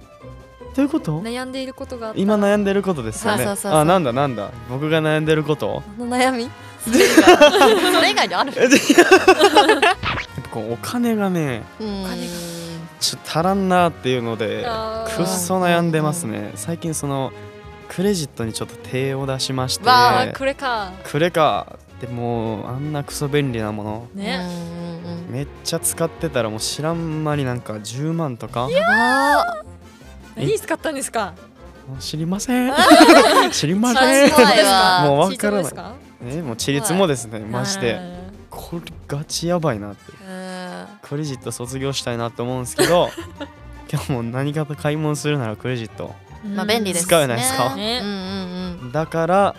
[0.78, 1.20] ういうこと？
[1.22, 5.82] 悩んでいることが今悩んでることですよねあなんだなんだ僕が悩んでること？
[5.98, 6.48] の悩み？
[6.84, 8.54] それ以外それ以外にある？
[8.56, 8.70] やっ
[10.44, 12.06] ぱこうお金がねうん。
[13.00, 14.66] ちょっと足らんなっていうので
[15.16, 16.52] くっそ悩んでますね。
[16.56, 17.32] 最近その
[17.88, 19.88] クレジットにちょっと手を出しまして。
[19.88, 20.92] わあこれか。
[21.06, 24.08] クレカでもうあんなクソ便利なもの。
[24.14, 24.40] うんね
[25.28, 25.34] うん。
[25.34, 28.66] めっちゃ使ってたらもう知らん間になんか10万とか。
[28.66, 28.84] うんや
[30.36, 31.34] 何に使ったんですか？
[32.00, 32.74] 知りません。
[33.52, 35.08] 知りまーせん。
[35.08, 35.74] もうわからない
[36.20, 40.02] チートですかえもうち立もですねマジであこれガチやばいなって。
[40.12, 40.60] うん
[41.02, 43.10] クレジット卒業したいなって思うんですけど
[43.92, 46.14] 今日も何かと買い物するならクレジット。
[46.46, 47.08] ーまあ便利ですね。
[47.08, 47.76] 使うじゃないですか？
[47.76, 48.00] ね。
[48.02, 48.92] うんうんうん。
[48.92, 49.56] だから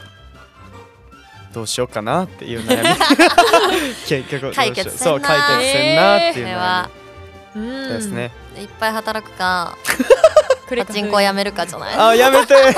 [1.52, 2.88] どうしようかなっていう悩み。
[4.06, 7.09] 結局そう解決せんなっていう悩これはみ
[7.54, 7.88] うん。
[7.88, 9.76] ですね、いっぱい働くか
[10.68, 11.96] クレカパチンコをやめるかじゃない？
[11.96, 12.54] あやめて。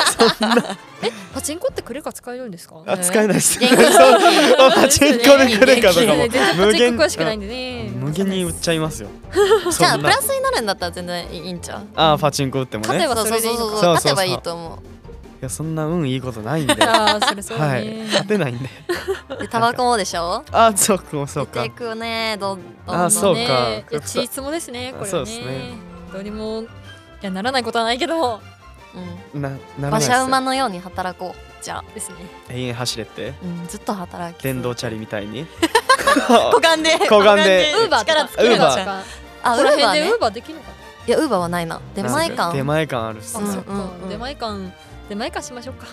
[1.35, 2.77] パチンコってクレカ使えるんですか？
[2.87, 3.59] あ使えないです。
[3.59, 6.97] パチンコでクレカとかも無限。
[6.97, 7.91] コ詳しくないんでね。
[7.95, 9.09] 無限に売っちゃいますよ。
[9.79, 11.87] じゃあプラスになるんだったら全然いいんちゃう？
[11.97, 13.05] あパチンコ打ってもね。
[13.05, 14.83] い勝てば勝てばいいと思
[15.43, 16.75] やそんな運いいことないんで。
[16.85, 17.87] ああそれそうだはい。
[17.87, 18.69] ね勝てないんで。
[19.29, 20.45] うでタバコもでしょ？
[20.53, 21.63] あそうかそうか。
[21.63, 22.37] 出ていくね。
[22.39, 23.41] どんどんどんあそうか。
[23.41, 25.11] ねいやチーツもですねこれはね。
[25.11, 25.75] そうですね。
[26.13, 26.67] どうにもい
[27.23, 28.41] やならないことはないけど。
[29.35, 29.43] うん。
[29.43, 31.65] なならない馬車馬のように働こう。
[31.65, 32.17] じゃあ、ですね。
[32.51, 33.35] 永遠走れって。
[33.41, 35.47] うん、ずっと働き電動チャリみたいに。
[36.29, 36.99] 股間で。
[37.09, 37.73] 股間で。
[37.79, 39.03] ウーバー力尽きるのウーバーとか。
[39.45, 40.71] あウーバーウーバーできるのか
[41.07, 41.81] いやウーバーはないな。
[41.95, 43.45] 出前出館前感あるっすね。
[43.45, 43.73] うんそっか。
[43.73, 43.77] う
[44.07, 44.73] ん出前館
[45.09, 45.87] 出前館しましょうか。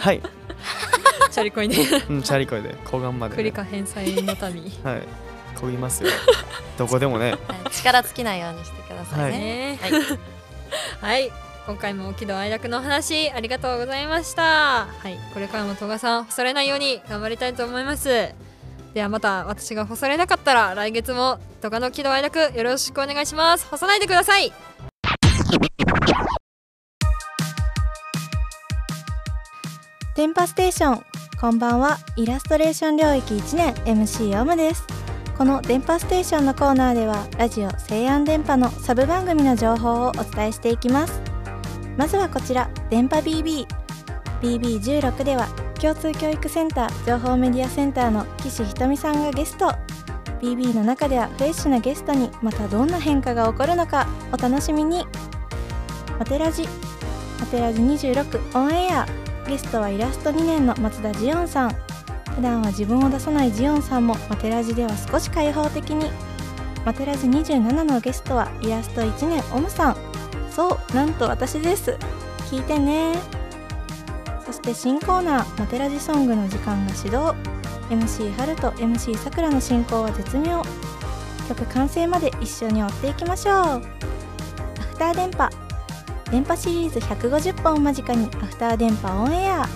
[0.00, 0.20] はい。
[1.30, 1.76] チャリコイね
[2.08, 2.76] うんチャリコイで。
[2.84, 3.36] 小顔までね。
[3.36, 4.72] クリカ返済のために。
[4.82, 5.02] はい。
[5.56, 6.10] 漕ぎますよ。
[6.78, 7.30] どこでもね。
[7.30, 7.38] はい。
[7.70, 9.92] 力尽きないようにしてくださいね、ねはい。
[11.00, 11.32] はい。
[11.66, 14.86] 今回も喜怒哀楽のお話ありがとうございました。
[14.86, 15.18] はい。
[15.32, 18.34] これからも戸賀さん細れないように頑張りたいと思います。
[18.92, 23.66] ではまた私が細れなかったら来月も戸賀の喜怒哀楽よろしくお願いします。
[23.66, 24.52] 細ないでください
[30.14, 31.04] 電波ステーション。
[31.40, 31.98] こんばんは。
[32.14, 34.86] イラストレーション領域1年 MC オムです。
[35.36, 41.20] この電波ステーションのコーナーではラジオ西安電波のサブ番組の情報をお伝えしていきます。
[41.96, 43.66] まずはこちら電波 BB
[44.40, 45.48] BB16 では
[45.80, 49.74] 共通教育センター情報メディアセンターの岸ひとみさんがゲスト。
[50.40, 55.04] BB の中ではフレッシュなゲストにまたどんな変化が起こるのかお楽しみに。
[56.20, 56.68] マテラジ
[57.40, 59.23] マテラジ26オンエア。
[59.46, 61.76] ゲストはイラスト2年の松田ジオンさん。
[62.34, 66.10] 普段は自分を出さないジオンさんもマテラジでは少し開放的に。
[66.84, 69.96] マテラジ27のゲストはイラスト1年オムさん。
[70.50, 71.96] そうなんと私です。
[72.50, 73.18] 聞いてね。
[74.46, 77.34] そして新コーナーマテラジソングの時間が始動。
[77.90, 80.62] MC 春と MC さくらの進行は絶妙。
[81.48, 83.54] 曲完成まで一緒に追っていきましょう。
[83.54, 85.63] アフター電波。
[86.34, 89.68] 電波シリーズ150本を間近にアフター電波オンエア。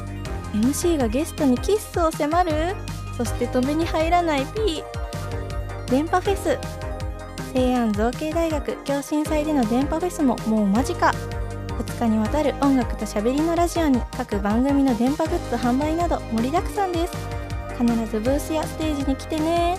[0.52, 2.74] MC がゲストにキッスを迫る。
[3.16, 4.82] そして止めに入らない P
[5.88, 6.59] 電波フェス。
[7.54, 8.72] 西安造形大学。
[8.78, 11.06] 共振祭での電波フェスももう間近。
[11.06, 17.12] 2日にわたる音楽としゃべりのラジオに各番組の電波グッズ販売など盛りだくさんです。
[17.78, 19.78] 必ずブースやステージに来てね。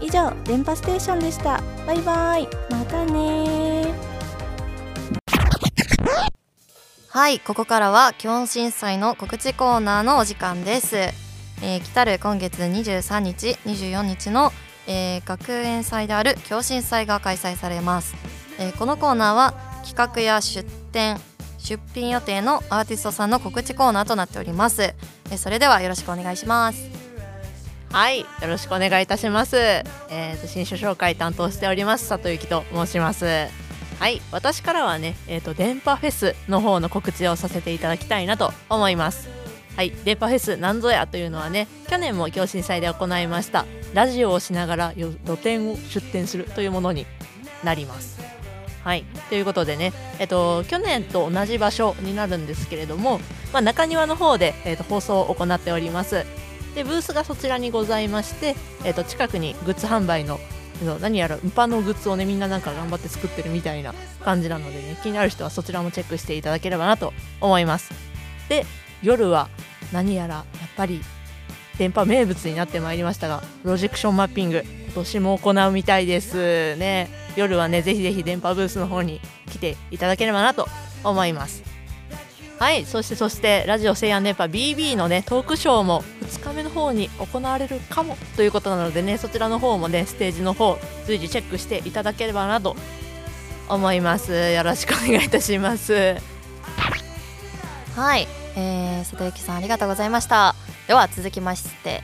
[0.00, 1.60] 以上電波ステーションでした。
[1.86, 2.48] バイバイ。
[2.70, 4.15] またね
[7.16, 14.52] はいここからは共震災の告知コーナーのお時間です、えー来たる今月23日24日の、
[14.86, 18.14] えー学園祭である共震祭が開催されます、
[18.58, 20.62] えーこのコーナーは企画や出
[20.92, 21.16] 展
[21.56, 26.90] 出品予定のアーティストさんの告知コーナーとなっております、えーそれではよろしくお願いします
[27.92, 29.56] はい、よろしくお願いいたします。
[29.56, 33.65] えーと新書紹介担当しております里幸と申します。
[33.98, 39.28] はい、私からはね、えっ、と電波フェスの方の告知をさせていただきたいなと思います。
[39.76, 47.06] はい、電波フェスなんぞやというのはね、去年も共震祭で行いましたラジオをしながら露店を出店するというものに
[47.62, 48.20] なります。
[48.84, 53.18] はい、ということでね、えっと、去年と同じ場所になるんですけれども、
[53.52, 56.24] まあ、中庭の方で、えっと、放送を行っております。
[56.76, 60.38] でブースがそちらにございまして、えー、と近くにグッズ販売の
[61.00, 67.92] 何やらウパのグッズをねみんななんか頑張って作ってるみたいな感じなのでね気になる人はそちらもチェックしていただければなと思います。
[68.48, 68.64] で
[69.02, 69.48] 夜は
[69.92, 70.44] 何やらやっ
[70.76, 71.00] ぱり
[71.78, 77.08] 電波名物になってまいりましたがプロジェクションマッピング今年も行うみたいですね。
[77.36, 79.20] 夜はねぜひぜひ電波ブースの方に
[79.50, 80.66] 来ていただければなと
[81.04, 81.75] 思います。
[82.58, 92.74] はいそしてそしてラジオ西安電波 BB のねトークショーも2日目の方に行われるかもということなのでねそちらの方もねステージの方随時チェックしていただければなと
[93.68, 94.32] 思います。
[94.52, 96.16] よろしくお願いいたします。
[97.96, 100.54] はい、えー、瀬戸ゆきさんありがとうございました。
[100.86, 102.02] では続きまして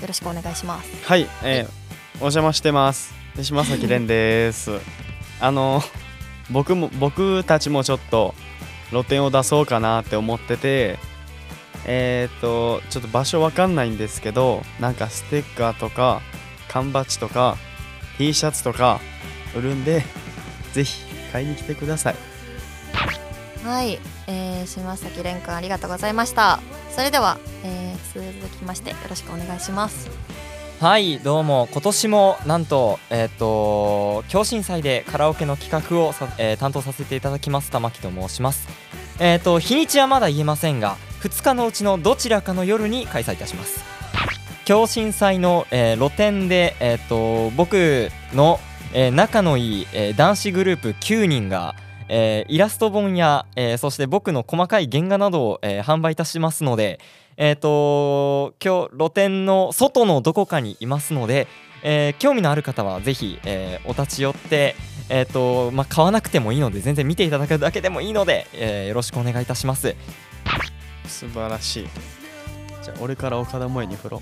[0.00, 1.06] よろしくお願いします。
[1.06, 1.68] はい、えー、
[2.16, 3.12] お邪魔してます。
[3.42, 4.70] 島崎蓮です。
[5.40, 5.82] あの
[6.50, 8.34] 僕も僕たちもちょっと
[8.92, 10.98] 露店を出そうかなって思ってて
[11.84, 16.20] えっ、ー、とちょっと場所わかんないんですけどなんかステッカーとか
[16.68, 17.56] 缶バッジとか
[18.18, 19.00] T シャツとか
[19.56, 20.04] 売るんで
[20.72, 22.14] ぜひ買いに来てください。
[23.64, 26.60] はい、えー、島崎蓮くんありがとうございました。
[26.90, 30.10] それでは、えー、続きましてよろしくお願いします。
[30.82, 31.68] はいどうも。
[31.70, 38.68] 今年もなんとえっ、ー、と共振祭でカラオケの企画をえー、担当させていただきます玉木と申します。
[39.20, 43.84] えっ、ー、と日にちはまだ言えませんが2日のうちのどちらかの夜に開催いたします。
[44.64, 48.58] 共振祭の、え露店でえっ、と僕の、
[48.92, 51.76] え仲のいい、え男子グループ9人が
[52.08, 57.00] え、イラスト本や、え、そして僕の細かい原画などを、え、販売いたしますので、
[57.44, 61.48] えーと、今日露店の外のどこかにいますので、
[61.82, 64.76] えー、興味のある方はぜひ、えー、お立ち寄って、
[65.08, 69.96] えーとまあ、買わなくてもいいので全然見ていただくだけでもいいので、えー、よろしくお願いいたします。
[71.08, 71.88] 素晴らしい。
[72.80, 74.20] じゃあ俺から岡田萌に振ろう。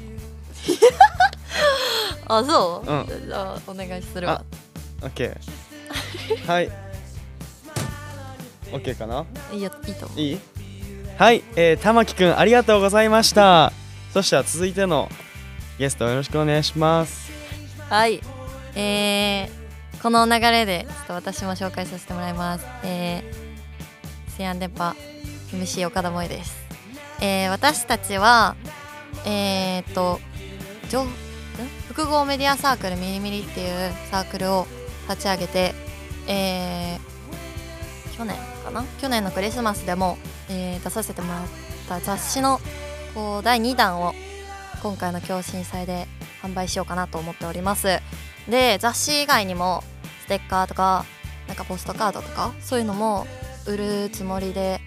[2.25, 4.43] あそう、うん、じゃあお願いするわ。
[5.03, 5.37] OK
[6.49, 6.71] はい。
[8.73, 9.27] オッケーかな？
[9.53, 10.18] いいよいいと思う。
[10.18, 10.41] いい？
[11.21, 13.75] はい、えー、玉木くんありがとうございました。
[14.14, 15.11] そしたら続いての
[15.79, 17.31] ゲストよろしくお願いします。
[17.91, 18.23] はい
[18.75, 22.64] えー、この流れでちょっと私も紹介させてもらいます。
[22.85, 24.97] えー、西安電波
[25.53, 26.57] MC 岡田萌です、
[27.21, 28.57] えー、私たちは
[29.27, 30.21] えー、っと
[31.89, 34.66] 複合メディアサークルミリミリっていうサークルを
[35.07, 35.75] 立ち上げて、
[36.27, 38.39] えー、去年
[38.71, 38.87] かな？
[39.01, 40.16] 去年のクリスマスでも、
[40.49, 41.43] えー、出させてもらっ
[41.89, 42.61] た雑誌の
[43.14, 44.14] こう第2弾を
[44.83, 46.07] 今回の共振祭で
[46.43, 48.01] 販売しようかなと思っております。
[48.49, 49.83] で雑誌以外にも
[50.23, 51.05] ステッカーとか
[51.47, 53.27] なんかポストカードとかそういうのも
[53.66, 54.81] 売るつもりで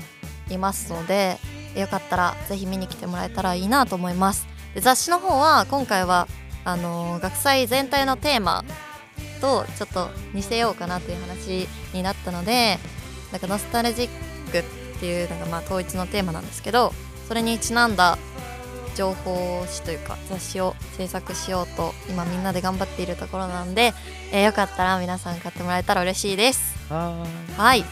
[0.50, 1.38] いますので
[1.76, 4.48] よかったらぜひ見に来てもらえたらいいなと思います。
[4.74, 6.28] で雑誌の方は今回は
[6.66, 8.64] あのー、学祭全体のテーマ
[9.42, 12.80] とちょっと似せようかなという話になったので
[13.34, 14.10] なんかノスタルジッ
[14.52, 14.64] クっ
[15.00, 16.94] ていうのがまあ統一のテーマなんですけど
[17.28, 18.20] それにちなんだ
[18.96, 23.94] 情報誌というか雑誌を制作しようと今みんなで頑張っているところなんで、
[24.32, 26.78] えー、よかったら皆さん買ってもらえたら嬉しいです。
[26.90, 27.84] はい。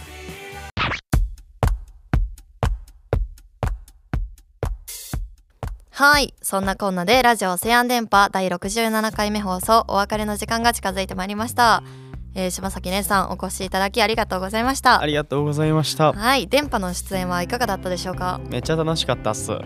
[5.90, 6.36] はい。
[6.44, 11.82] そんなこんなでラジオ西安電波第67回目放送お別れの時間が近づいてまいりました
[12.34, 15.02] えー、柴崎姉さんお越しいただきありがとうございました。
[15.02, 16.14] ありがとうございました。
[16.14, 18.40] はい電波の出演はいかがだったでしょうか？
[18.50, 19.52] めっちゃ楽しかったっす。
[19.58, 19.60] ほ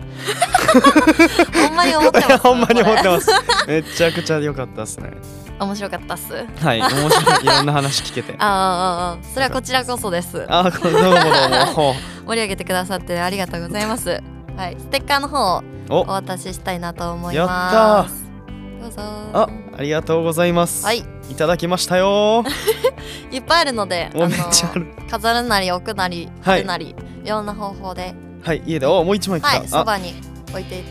[1.72, 2.38] んまに思ってます。
[2.42, 3.30] ほんまに思ってます。
[3.68, 5.12] めちゃくちゃ良かったっすね。
[5.60, 6.32] 面白かったっす。
[6.34, 7.44] はい面白い。
[7.44, 8.34] いろんな話聞けて。
[8.40, 10.44] ああそれはこちらこそです。
[10.48, 11.94] ああどうもどうも。
[12.26, 14.20] 盛り上げてくださってありがとうございます。
[14.56, 16.04] はいステッカーの方をお。
[16.06, 18.25] 渡ししたいなと思います
[18.80, 18.96] どうぞ。
[18.98, 20.84] あありがとうございます。
[20.84, 21.04] はい。
[21.30, 22.44] いただきましたよ。
[23.30, 24.86] いっぱいあるのでめっちゃある。
[25.10, 28.14] 飾るなり置くなり貼るなり、い、ろんな方法で。
[28.42, 28.86] はい家で。
[28.86, 29.48] おもう一枚来た。
[29.58, 30.14] はいそばに
[30.50, 30.84] 置いて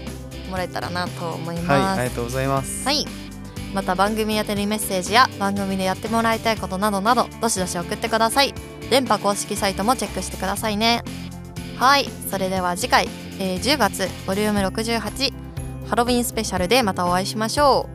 [0.50, 1.68] もらえたらなと思います。
[1.70, 2.86] はいありがとうございます。
[2.86, 3.06] はい。
[3.74, 8.54] また番組宛てにメッセージや番組でやってもらいたいことなどなどどしどし送ってください。
[8.90, 11.04] 電波公式サイトもチェックしてくださいね。
[11.78, 13.10] はいそれでは次回、
[13.40, 15.45] えー、10月ボリューム68
[15.88, 17.90] ハロウィンスペシャルでまたお会いしましょ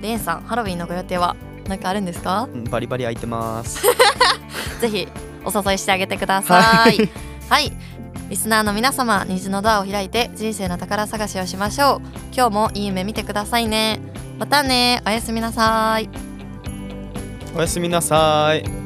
[0.00, 0.02] う。
[0.02, 1.34] レンさんハロウィンのご予定は
[1.68, 2.48] 何かあるんですか？
[2.70, 3.82] バリバリ空いてます。
[4.80, 5.08] ぜひ
[5.44, 7.10] お誘いしてあげてください。
[7.48, 7.72] はい、
[8.28, 12.00] リスナーの皆様虹のドアを開いて人生の宝探しをしましょう。
[12.34, 14.00] 今日もいい夢見てくださいね。
[14.38, 15.02] またね。
[15.06, 16.08] おやすみなさい。
[17.56, 18.83] おやすみなさい